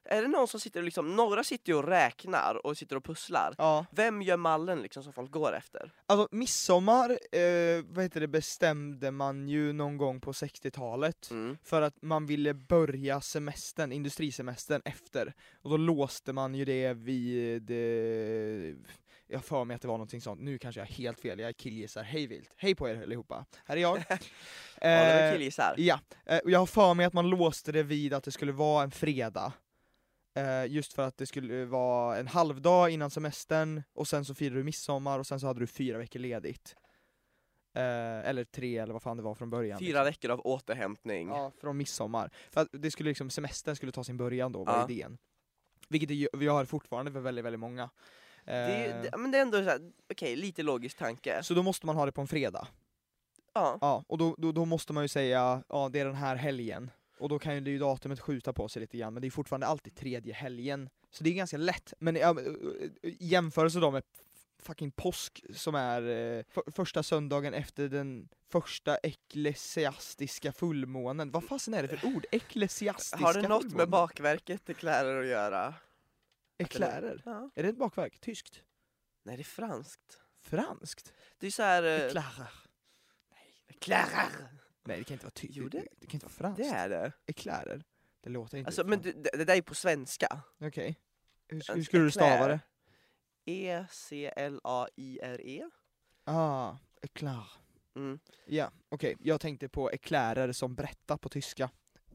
[0.09, 3.03] är det någon som sitter och liksom, några sitter ju och räknar och sitter och
[3.03, 3.55] pusslar.
[3.57, 5.91] ja, Vem gör mallen liksom som folk går efter?
[6.05, 11.31] alltså midsommar, eh, vad heter det, bestämde man ju någon gång på 60-talet.
[11.31, 11.57] Mm.
[11.63, 15.33] För att man ville börja semestern, industrisemestern efter.
[15.61, 18.75] Och då låste man ju det vid, eh,
[19.29, 21.57] jag för mig att det var någonting sånt, nu kanske jag har helt fel, jag
[21.57, 22.53] killgissar hej vilt.
[22.57, 24.03] Hej på er allihopa, här är jag.
[24.81, 25.73] Eh, killgissar.
[25.77, 28.83] Ja, eh, jag har för mig att man låste det vid att det skulle vara
[28.83, 29.53] en fredag.
[30.37, 34.59] Eh, just för att det skulle vara en halvdag innan semestern, och sen så firade
[34.59, 36.75] du midsommar, och sen så hade du fyra veckor ledigt.
[37.75, 39.79] Eh, eller tre, eller vad fan det var från början.
[39.79, 41.27] Fyra veckor av återhämtning.
[41.29, 42.31] Ja, från midsommar.
[42.51, 44.87] För att det skulle liksom, semestern skulle ta sin början då, var Ja.
[44.89, 45.17] idén.
[45.89, 47.89] Vilket vi har fortfarande för väldigt, väldigt många.
[48.45, 51.43] Det, är, Eh, ju- det, men det är ändå så här, okej, lite logisk tanke.
[51.43, 52.67] Så då måste man ha det på en fredag.
[53.53, 53.77] Ja.
[53.81, 56.91] Ja, och då, då, då måste man ju säga, ja det är den här helgen.
[57.19, 59.31] Och då kan ju det ju datumet skjuta på sig lite grann, men det är
[59.31, 60.89] fortfarande alltid tredje helgen.
[61.11, 61.93] Så det är ganska lätt.
[61.99, 64.03] Men ja, men, eh, i jämförelse då med
[64.59, 71.31] fucking påsk som är eh, för, första söndagen efter den första eklesiastiska fullmånen.
[71.31, 72.25] Vad fasen är det för ord?
[72.31, 73.89] Eklesiastiska Har det något med fullmånen?
[73.89, 75.73] bakverket eklärer att göra?
[76.57, 77.21] Eklärer?
[77.25, 77.49] Ja.
[77.55, 78.19] Är det ett bakverk?
[78.19, 78.63] Tyskt?
[79.23, 80.21] Nej, det är franskt.
[80.41, 81.13] Franskt?
[81.39, 81.83] Det är så här...
[81.83, 82.51] eh, Eklärer?
[83.67, 84.49] Eklärer!
[84.87, 85.33] Nej det kan inte vara.
[85.49, 86.63] Jo, det, det- det kan inte vara franskt.
[86.63, 87.11] Det är det.
[87.25, 87.83] Eklärer?
[88.21, 90.43] Det låter inte Alltså, men det, det, det där är på svenska.
[90.59, 90.99] Okej.
[91.47, 92.59] Hur, hur skulle du stava det?
[94.37, 95.63] E-C-L-A-I-R-E.
[96.25, 97.43] Ah, eclair.
[97.95, 98.19] Mm.
[98.45, 99.15] Ja, okej.
[99.19, 101.69] Jag tänkte på eklärer som berätta på tyska.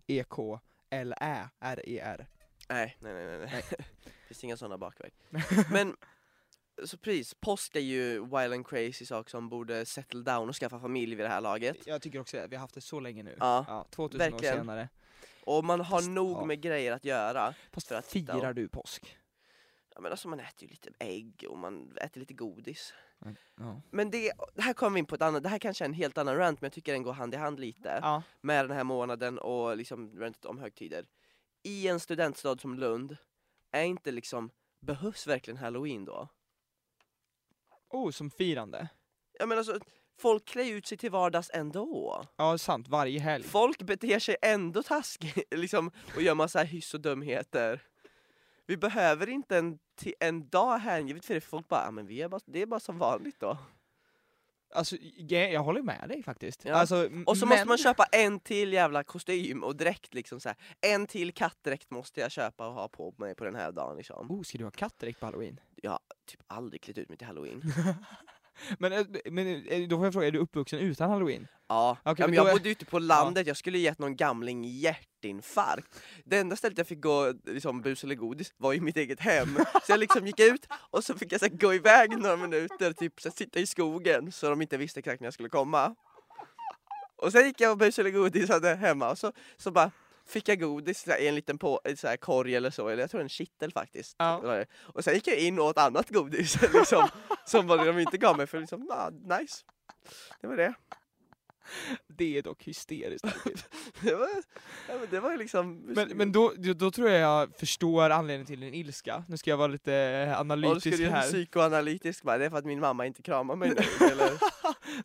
[0.06, 2.26] E E-K-L-Ä-R-E-R.
[2.68, 3.38] Nej, nej, nej, nej.
[3.38, 3.48] nej.
[3.78, 3.86] Nej.
[4.26, 5.12] finns inga sådana bakväg.
[5.70, 5.96] Men,
[6.84, 10.80] så precis, påsk är ju wild and crazy sak som borde settle down och skaffa
[10.80, 11.86] familj vid det här laget.
[11.86, 12.46] Jag tycker också det.
[12.46, 13.36] Vi har haft det så länge nu.
[13.40, 14.54] Ja, Ja, 2000 verkligen.
[14.54, 14.88] år senare.
[15.46, 16.44] och man har Fast, nog ja.
[16.44, 17.54] med grejer att göra.
[17.72, 19.16] Fast För att firar och- du påsk?
[19.94, 22.94] Ja, men alltså man äter ju lite ägg och man äter lite godis.
[23.58, 23.80] Ja.
[23.90, 25.92] Men det, det här kommer vi in på ett annat, det här kanske är en
[25.94, 27.98] helt annan rant men jag tycker den går hand i hand lite.
[28.02, 28.22] ja.
[28.40, 31.06] med den här månaden och liksom rantet om högtider.
[31.62, 33.16] I en studentstad som Lund,
[33.70, 36.28] är inte liksom, behövs verkligen halloween då?
[37.92, 38.88] Oh, som firande.
[39.38, 39.78] Jag menar alltså,
[40.20, 42.24] folk klär ut sig till vardags ändå.
[42.36, 42.88] Ja, sant.
[42.88, 43.44] Varje helg.
[43.44, 47.82] Folk beter sig ändå taskigt liksom, och gör massa hyss och dumheter.
[48.66, 49.78] Vi behöver inte en,
[50.20, 52.80] en dag hängivet för det, folk bara, "Ja, men vi är bara, det är bara
[52.80, 53.58] som vanligt då.
[54.74, 56.64] Alltså, jag, jag håller med dig faktiskt.
[56.64, 56.74] Ja.
[56.74, 57.48] Alltså, Och så men...
[57.48, 60.58] måste man köpa en till jävla kostym och dräkt liksom så här.
[60.80, 64.30] En till kattdräkt måste jag köpa och ha på mig på den här dagen liksom.
[64.30, 65.60] Oh, ska du ha kattdräkt på halloween?
[66.26, 67.62] typ aldrig klätt ut mig till halloween.
[68.78, 71.46] men, eh, men eh, då får jag fråga, är du uppvuxen utan halloween?
[71.68, 74.64] Ja, Okej, ja men jag är- bodde ute på landet, jag skulle gett någon gamling
[74.64, 76.02] hjärtinfarkt.
[76.24, 79.56] Det enda stället jag fick gå liksom, bus eller godis var i mitt eget hem.
[79.56, 82.92] Så jag liksom gick ut och så fick jag så här, gå iväg några minuter,
[82.92, 85.94] typ så här, sitta i skogen så de inte visste exakt när jag skulle komma.
[87.16, 89.90] Och sen gick jag och bus eller godis hade hemma och så, så bara
[90.32, 93.20] fick jag godis i en liten på, så här, korg eller så, eller jag tror
[93.20, 94.16] en kittel faktiskt.
[94.18, 94.64] Ja.
[94.80, 97.08] Och sen gick jag in och åt annat godis liksom,
[97.46, 99.64] som de inte gav mig för liksom, ah, nice.
[100.40, 100.74] Det var det.
[102.06, 103.26] Det är dock hysteriskt.
[104.00, 104.28] Det var,
[104.88, 105.76] ja, men det var liksom...
[105.76, 109.24] men men då, då tror jag jag förstår anledningen till din ilska.
[109.28, 111.22] Nu ska jag vara lite eh, du analytisk skulle ju här.
[111.22, 114.30] psykoanalytisk bara, det är för att min mamma inte kramar mig nu eller?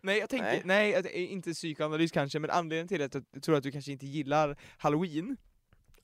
[0.01, 1.25] Nej, jag tänker, nej, Nej.
[1.25, 5.37] inte psykoanalys kanske, men anledningen till att jag tror att du kanske inte gillar halloween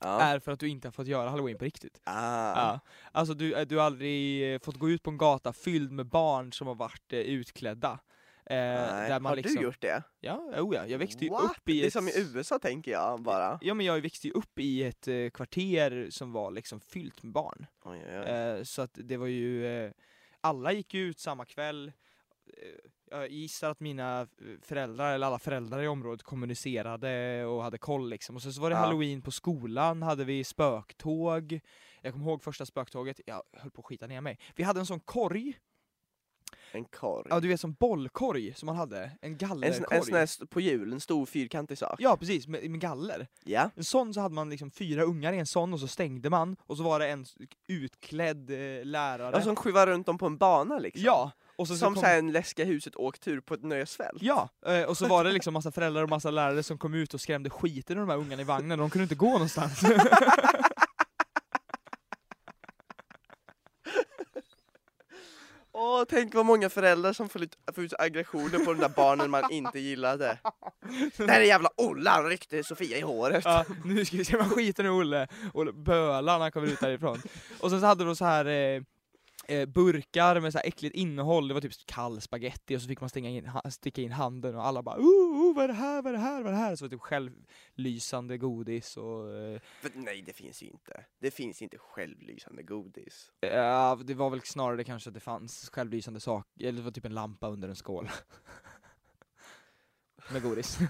[0.00, 0.20] Ja.
[0.20, 2.00] är för att du inte har fått göra halloween på riktigt.
[2.04, 2.60] Ah.
[2.60, 2.80] Ja.
[3.12, 6.52] Alltså du, eh, du har aldrig fått gå ut på en gata fylld med barn
[6.52, 7.98] som har varit eh, utklädda.
[8.46, 9.08] Eh, Nej.
[9.08, 10.02] där man Har liksom, du gjort det?
[10.20, 11.44] Ja, oh ja, jag växte ju What?
[11.44, 11.92] upp i Det är ett...
[11.92, 13.58] som i USA tänker jag bara.
[13.62, 17.32] Ja men jag växte ju upp i ett eh, kvarter som var liksom fyllt med
[17.32, 17.66] barn.
[17.84, 18.24] Oj, oj, oj.
[18.30, 19.92] Eh, så att det var ju, eh,
[20.40, 21.92] alla gick ut samma kväll.
[22.46, 24.26] Eh, jag gissar att mina eh,
[24.62, 28.36] föräldrar, eller alla föräldrar i området kommunicerade och hade koll liksom.
[28.36, 28.80] Och sen så var det Ja.
[28.80, 31.60] halloween på skolan, hade vi spöktåg.
[32.02, 34.38] Jag kommer ihåg första spöktåget, jag höll på att skita ner mig.
[34.56, 35.58] Vi hade en sån korg,
[36.74, 37.26] En korg.
[37.30, 39.74] ja du vet som bollkorg som man hade, en en, gallerkorg.
[39.74, 41.96] sån, en sån här på jul, en stor fyrkantig sak.
[41.98, 43.26] Ja precis, med, med galler.
[43.44, 43.70] Ja.
[43.76, 46.56] En sån så hade man liksom fyra ungar i en sån och så stängde man
[46.60, 47.26] och så var det en
[47.68, 49.36] utklädd eh, lärare.
[49.36, 51.04] Ja, som skjuvar runt dem på en bana liksom.
[51.04, 51.32] Ja!
[51.56, 54.22] Och så, som kom, så här en läskiga huset åktur på ett nöjesfält.
[54.22, 57.14] Ja, eh, och så var det liksom massa föräldrar och massa lärare som kom ut
[57.14, 59.82] och skrämde skiten ur de här ungarna i vagnen, de kunde inte gå någonstans.
[65.84, 69.30] Åh, tänk vad många föräldrar som får ut, får ut aggressioner på de där barnen
[69.30, 70.38] man inte gillade.
[71.16, 73.44] Den är jävla Olle, han ryckte Sofia i håret.
[73.44, 76.80] ja, nu ska vi se, man skiter nu Olle, Olle bölar när han kommer ut
[76.80, 77.22] därifrån.
[77.60, 78.82] Och sen så hade de så här eh,
[79.48, 83.00] eh, burkar med så här äckligt innehåll, det var typ kall spaghetti och så fick
[83.00, 86.02] man sticka in, sticka in handen och alla bara oh, oh, vad är det här,
[86.02, 86.76] vad är det här, vad är det här?
[86.76, 91.04] Så var det typ självlysande godis och eh, För, nej, det finns ju inte.
[91.18, 93.32] Det finns inte självlysande godis.
[93.40, 97.04] Ja, det var väl snarare kanske att det fanns självlysande saker, eller det var typ
[97.04, 98.10] en lampa under en skål.
[100.32, 100.78] Med godis.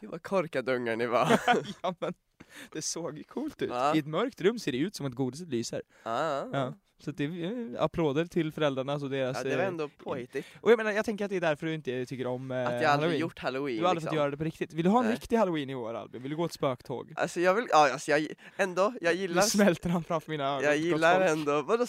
[0.00, 1.40] Gud vad korkade ungar ni var.
[1.82, 2.14] ja men,
[2.72, 3.70] det såg ju coolt ut.
[3.70, 3.94] Ja.
[3.94, 5.82] I ett mörkt rum ser det ut som att godiset lyser.
[6.02, 6.74] ja, Ja.
[7.00, 9.36] Så det är eh, applåder till föräldrarna och deras...
[9.36, 10.46] ja, det var eh, ändå påhittigt.
[10.60, 12.64] Och jag menar, jag tänker att det är därför du inte tycker om eh, Att
[12.64, 13.20] jag aldrig halloween.
[13.20, 13.76] gjort halloween.
[13.76, 14.10] Du har aldrig liksom.
[14.10, 14.72] fått göra det på riktigt.
[14.72, 15.14] Vill du ha en Nej.
[15.14, 16.22] riktig halloween i år Albin?
[16.22, 17.12] Vill du gå ett spöktåg?
[17.16, 20.64] Alltså jag vill, ja alltså jag ändå, jag Nu gillar, smälter han framför mina ögon.
[20.64, 21.86] jag gillar ändå, vadå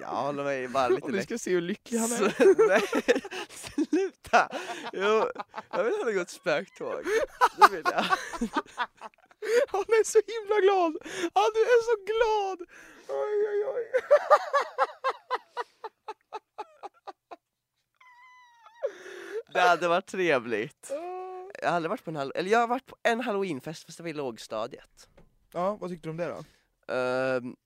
[0.00, 1.24] jag håller mig bara lite Och du lätt.
[1.24, 2.68] ska se hur lycklig han är.
[2.68, 2.82] Nej,
[3.50, 4.48] sluta!
[4.92, 5.24] Jo,
[5.72, 7.04] jag vill ha något spöktåg.
[7.56, 8.04] Det vill jag.
[9.68, 10.92] Han är så himla glad!
[11.34, 12.68] Han är så glad!
[13.08, 13.84] Oj, oj, oj.
[19.52, 20.90] Det hade varit trevligt.
[21.62, 24.10] Jag har varit på en eller jag har varit på en halloweenfest fast det var
[24.10, 25.08] i lågstadiet.
[25.52, 26.44] Ja, vad tyckte du om det då?
[26.94, 27.56] Ehm,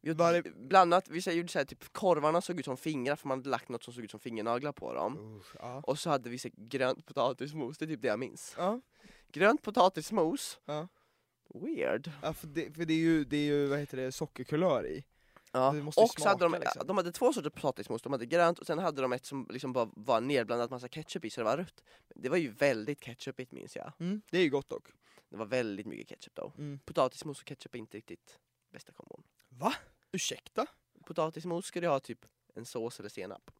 [0.00, 3.38] vi Var Bland annat, vi gjorde såhär, typ korvarna såg ut som fingrar för man
[3.38, 5.42] hade lagt något som såg ut som fingernaglar på dem.
[5.58, 5.80] ja.
[5.86, 8.54] Och så hade vi så här grönt potatismos, det är typ det jag minns.
[8.58, 8.80] Ja.
[9.28, 10.88] Grönt potatismos, Ja.
[11.48, 12.10] Weird.
[12.22, 15.04] Ja, för, det, för det är ju, det är ju vad heter det, sockerkulör i.
[15.52, 15.74] Ja.
[15.96, 16.86] Och så hade de, liksom.
[16.86, 19.72] de hade två sorters potatismos, de hade grönt och sen hade de ett som liksom
[19.72, 21.82] bara var nedblandat massa ketchup i så det var rött.
[22.14, 23.92] Det var ju väldigt ketchupigt minns jag.
[23.98, 24.88] Mm, det är ju gott dock.
[25.28, 26.52] Det var väldigt mycket ketchup då.
[26.58, 26.78] Mm.
[26.84, 28.38] Potatismos och ketchup är inte riktigt
[28.72, 29.22] bästa kombon.
[29.48, 29.74] Va?
[30.12, 30.66] Ursäkta?
[31.06, 33.50] Potatismos ska du ha typ en sås eller senap.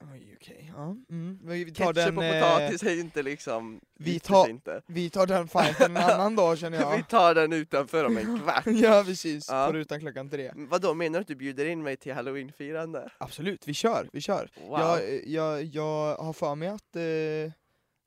[0.00, 0.96] Oj okej, ja.
[1.10, 1.38] Mm.
[1.42, 4.82] Vi vi tar Ketchup den, och eh, potatis är ju inte liksom, vi tar- inte.
[4.86, 7.08] vi tar den fighten en annan dag känner Vi jag.
[7.08, 8.66] tar den utanför om en kvart.
[8.66, 9.66] ja precis, Ja.
[9.66, 10.52] på rutan klockan tre.
[10.54, 13.10] Vad då menar du att du bjuder in mig till halloweenfirande?
[13.18, 14.50] Absolut, vi kör, vi kör.
[14.60, 14.80] Wow.
[14.80, 17.02] Jag, jag, jag har för mig att, eh,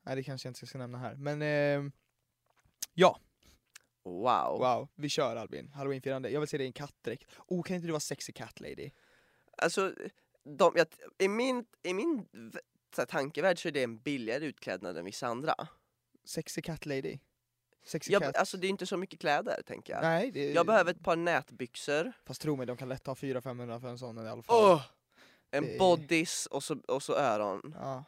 [0.06, 1.91] nej det kanske jag inte ska nämna här, men eh,
[2.93, 3.19] ja,
[4.04, 4.60] wow.
[4.60, 6.30] wow, vi kör Albin, halloweenfirande.
[6.30, 7.25] Jag vill se dig i en kattdräkt.
[7.47, 8.89] Oh, kan inte du vara sexy cat lady?
[9.58, 9.93] Alltså,
[10.43, 12.25] de, jag, i min, i min
[12.95, 15.56] så här, tankevärld så är det en billigare utklädnad än vissa andra.
[16.25, 17.17] Sexy cat lady?
[17.86, 18.36] Sexy Jag, cat?
[18.38, 20.01] alltså det är inte så mycket kläder tänker jag.
[20.01, 23.80] Nej, det, Jag behöver ett par nätbyxor, Fast tro mig, de kan lätt ha 400-500
[23.82, 24.56] för en sån i alla fall.
[24.73, 24.82] Åh!
[25.51, 27.75] en Det bodys och så, och så öron.
[27.80, 28.04] Ja.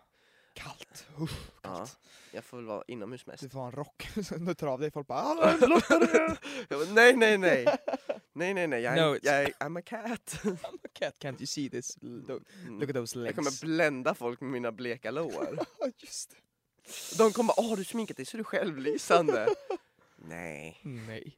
[0.53, 1.27] Kallt, Ja,
[1.61, 1.97] kallt.
[2.31, 3.43] jag får väl vara inomhus mest.
[3.43, 6.35] Du får ha en rock, du tar av dig, folk bara "Ah, blottar du?"
[6.69, 7.65] Jag bara, nej, nej, nej.
[8.35, 10.39] Nej, nej, nej, jag No, jag I'm a cat.
[10.43, 11.97] I'm a cat, can't you see this?
[12.01, 12.81] Look Mm.
[12.89, 13.35] at those Jag legs.
[13.35, 15.59] kommer blända folk med mina bleka lår.
[15.97, 17.17] Just det.
[17.17, 19.47] De kommer åh du sminkat dig så du självlysande.
[20.17, 20.79] nej.
[20.83, 21.37] Nej.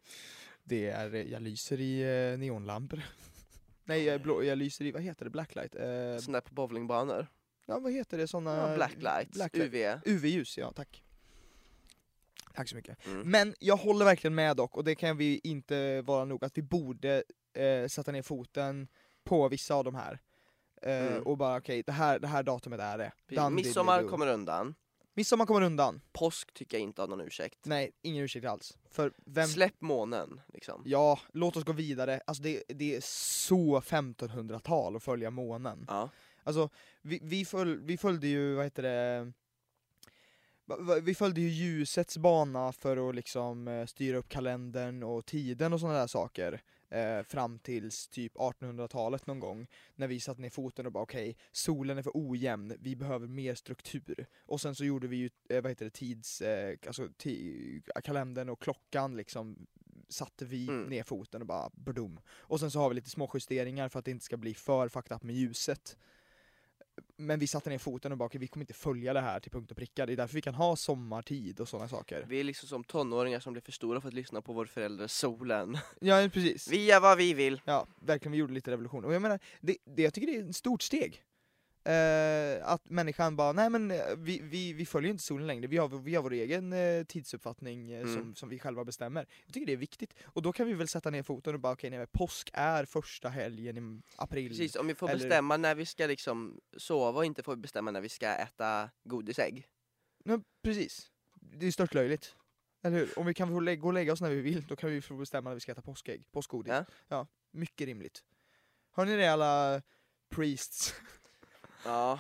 [0.63, 3.01] Det är, eh, jag lyser i eh, neonlampor.
[3.86, 5.75] Nej, jag, blå, jag lyser i, vad heter det, blacklight?
[5.75, 7.27] Eh, Sån där på bowlingbanor.
[7.65, 8.69] ja, vad heter det, såna...
[8.69, 9.73] Ja, blacklights, blacklight.
[9.73, 9.99] UV.
[10.15, 11.03] UV-ljus, ja tack.
[12.55, 13.05] Tack så mycket.
[13.07, 13.31] Mm.
[13.31, 16.61] Men jag håller verkligen med dock, och det kan vi inte vara nog, att vi
[16.61, 18.87] borde eh, sätta ner foten
[19.23, 20.19] på vissa av de här.
[20.81, 21.23] Eh, Mm.
[21.23, 23.11] Och bara okej, det, här, det här datumet är det.
[23.27, 24.09] Did, Midsommar do.
[24.09, 24.75] kommer undan.
[25.13, 26.01] Midsommar kommer undan.
[26.13, 27.59] Påsk tycker jag inte har någon ursäkt.
[27.65, 28.77] Nej, ingen ursäkt alls.
[28.91, 29.47] För vem...
[29.47, 30.81] Släpp månen liksom.
[30.85, 32.21] Ja, låt oss gå vidare.
[32.27, 35.85] Alltså det, det är så 1500-tal att följa månen.
[35.87, 36.09] Ja.
[36.43, 36.69] Alltså,
[37.01, 39.31] vi, vi, föl, vi följde ju, vad heter det,
[41.01, 45.80] vi följde ju ljusets bana för att liksom eh, styra upp kalendern och tiden och
[45.80, 46.62] sådana där saker.
[46.89, 49.67] Eh, fram tills typ 1800-talet någon gång.
[49.95, 53.56] När vi satte ner foten och bara okej, solen är för ojämn, vi behöver mer
[53.56, 54.28] struktur.
[54.45, 57.10] Och sen så gjorde vi ju, eh, vad heter det, tids, eh, alltså
[58.04, 59.67] kalendern och klockan liksom
[60.10, 60.84] satte vi Mm.
[60.89, 62.19] ner foten och bara badum.
[62.30, 64.89] Och sen så har vi lite små justeringar för att det inte ska bli för
[64.89, 65.97] fucked up med ljuset.
[67.17, 69.71] Men vi satte ner foten och bara vi kommer inte följa det här till punkt
[69.71, 70.05] och pricka.
[70.05, 72.25] Det är därför vi kan ha sommartid och sådana saker.
[72.27, 75.08] Vi är liksom som tonåringar som blir för stora för att lyssna på vår förälder
[75.08, 75.77] solen.
[75.99, 76.67] Ja, precis.
[76.67, 77.62] Vi gör vad vi vill.
[77.65, 79.05] Ja, verkligen, vi gjorde lite revolution.
[79.05, 81.23] Och jag menar, det, det, jag tycker det är ett stort steg.
[81.85, 85.77] Eh, att människan bara, nej men eh, vi, vi, vi följer inte solen längre, vi
[85.77, 88.13] har, vi har vår egen eh, tidsuppfattning eh, Mm.
[88.15, 89.25] som, som vi själva bestämmer.
[89.45, 90.13] Jag tycker det är viktigt.
[90.25, 92.85] Och då kan vi väl sätta ner foten och bara, okej, nej men påsk är
[92.85, 94.49] första helgen i april.
[94.49, 97.91] Precis, om vi får Eller- bestämma när vi ska liksom sova och inte får bestämma
[97.91, 99.67] när vi ska äta godisägg.
[100.23, 101.11] Ja, precis.
[101.41, 102.35] Det är stört löjligt.
[102.83, 103.19] Eller hur?
[103.19, 105.01] Om vi kan få lä- gå och lägga oss när vi vill, då kan vi
[105.01, 106.73] få bestämma när vi ska äta påskägg, påskgodis.
[106.73, 106.85] Ja.
[107.07, 108.23] ja mycket rimligt.
[108.91, 109.81] Hör ni det alla
[110.29, 110.93] priests?
[111.85, 112.19] Ja,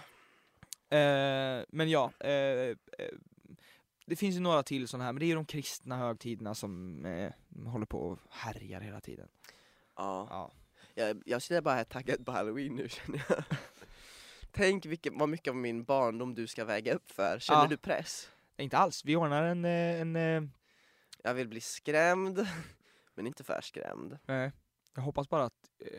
[0.89, 2.75] Eh, men ja, eh, eh,
[4.05, 7.05] det finns ju några till sådana här, men det är ju de kristna högtiderna som
[7.05, 7.31] eh,
[7.71, 9.27] håller på och härjar hela tiden.
[9.95, 10.27] ja.
[10.29, 10.51] Ja.
[10.97, 13.43] Jag, jag sitter bara här taggad på halloween nu känner jag.
[14.51, 17.39] Tänk vilket, vad mycket av min barndom du ska väga upp för.
[17.39, 17.67] Känner Ja.
[17.67, 18.29] du press?
[18.57, 20.43] Inte alls, vi ordnar en, eh, en eh,
[21.23, 22.47] Jag vill bli skrämd,
[23.15, 24.17] men inte för skrämd.
[24.27, 24.49] eh,
[24.95, 25.89] jag hoppas bara att eh,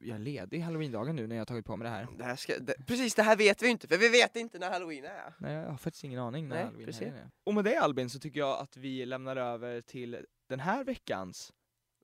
[0.00, 2.08] jag är ledig halloweendagen nu när jag har tagit på mig det här.
[2.18, 4.70] Det här ska, det, precis, det här vet vi inte, för vi vet inte när
[4.70, 5.34] halloween är.
[5.38, 7.02] Nej, jag har faktiskt ingen aning när Nej, halloween precis.
[7.02, 7.30] är.
[7.44, 11.52] Och med det Albin så tycker jag att vi lämnar över till den här veckans,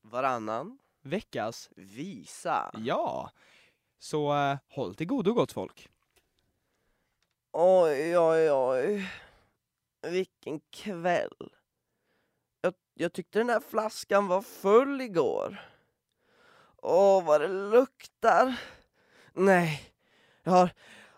[0.02, 2.70] Varannan veckas, visa.
[2.74, 3.30] ja!
[3.98, 5.88] Så eh, håll till godo gott folk.
[7.52, 9.10] Oj, oj, oj.
[10.10, 11.50] Vilken kväll.
[12.60, 15.71] Jag, jag tyckte den här flaskan var full igår.
[16.82, 18.54] Åh, vad det luktar.
[19.34, 19.80] Nej,
[20.44, 20.70] jag har...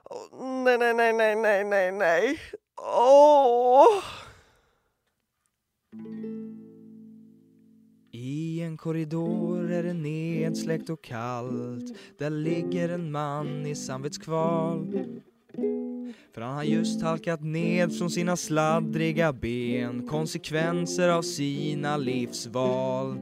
[0.04, 2.40] Oh, nej, nej, nej, nej, nej, nej, nej.
[2.76, 4.04] Åh!
[8.10, 14.98] I en korridor är det nedsläckt och kallt Där ligger en man i samvetskval
[16.34, 23.18] För han har just halkat ned från sina sladdriga ben Konsekvenser av sina livsval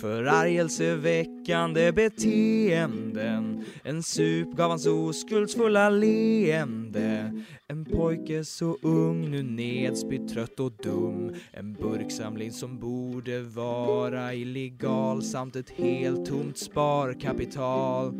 [0.00, 3.64] Förargelseväckande beteenden.
[3.82, 7.32] En sup gav hans oskuldsfulla leende.
[7.68, 11.34] En pojke så ung, nu nedspytt, trött och dum.
[11.52, 18.14] En burksamling som borde vara illegal Samt ett helt tomt sparkapital.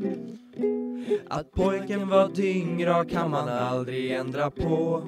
[1.28, 5.02] Att pojken var dyngrak kan man aldrig ändra på.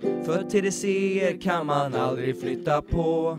[0.00, 3.38] För TDC kan man aldrig flytta på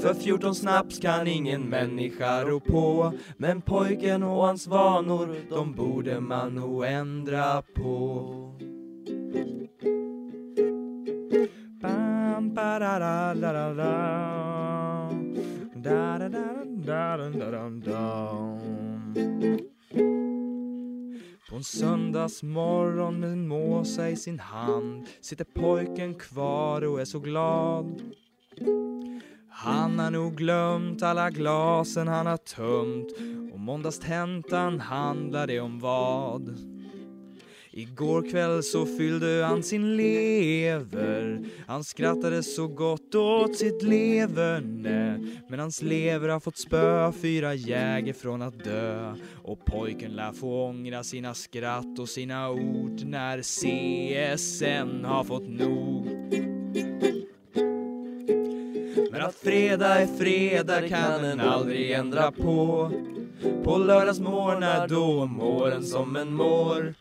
[0.00, 6.20] för 14 snaps kan ingen människa rå på Men pojken och hans vanor, de borde
[6.20, 8.34] man nog ändra på
[11.82, 15.10] Bam, ba, da, da, da, da, da.
[15.74, 18.58] Da, da, da, da, da, da, da, da.
[21.50, 27.18] På en söndagsmorgon med en måsa i sin hand sitter pojken kvar och är så
[27.18, 28.02] glad
[29.60, 33.12] han har nog glömt alla glasen han har tömt
[33.52, 36.58] och måndagstentan handlade om vad?
[37.70, 41.44] Igår kväll så fyllde han sin lever.
[41.66, 48.12] Han skrattade så gott åt sitt leverne Men hans lever har fått spö fyra jäger
[48.12, 49.14] från att dö.
[49.44, 56.17] Och pojken lär få ångra sina skratt och sina ord När CSN har fått nog.
[59.28, 62.90] Att fredag är fredag kan en aldrig ändra på.
[63.64, 66.94] På lördagsmorgnar då mår en som en mår.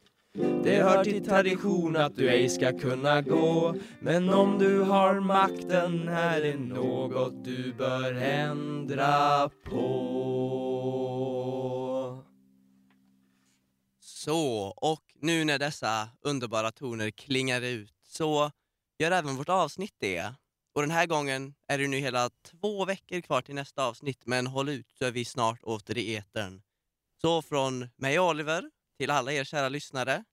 [0.63, 3.75] Det hör till tradition att du ej ska kunna gå.
[3.99, 9.77] Men om du har makten här är något du bör ändra på.
[14.01, 18.51] Så, och nu när dessa underbara toner klingar ut så
[18.99, 20.33] gör även vårt avsnitt det.
[20.77, 24.47] Och den här gången är det nu hela två veckor kvar till nästa avsnitt, men
[24.47, 26.61] håll ut så är vi snart åter i etern.
[27.21, 30.23] Så från mig och Oliver till alla er kära lyssnare.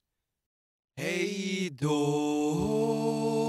[0.97, 3.44] Hej då!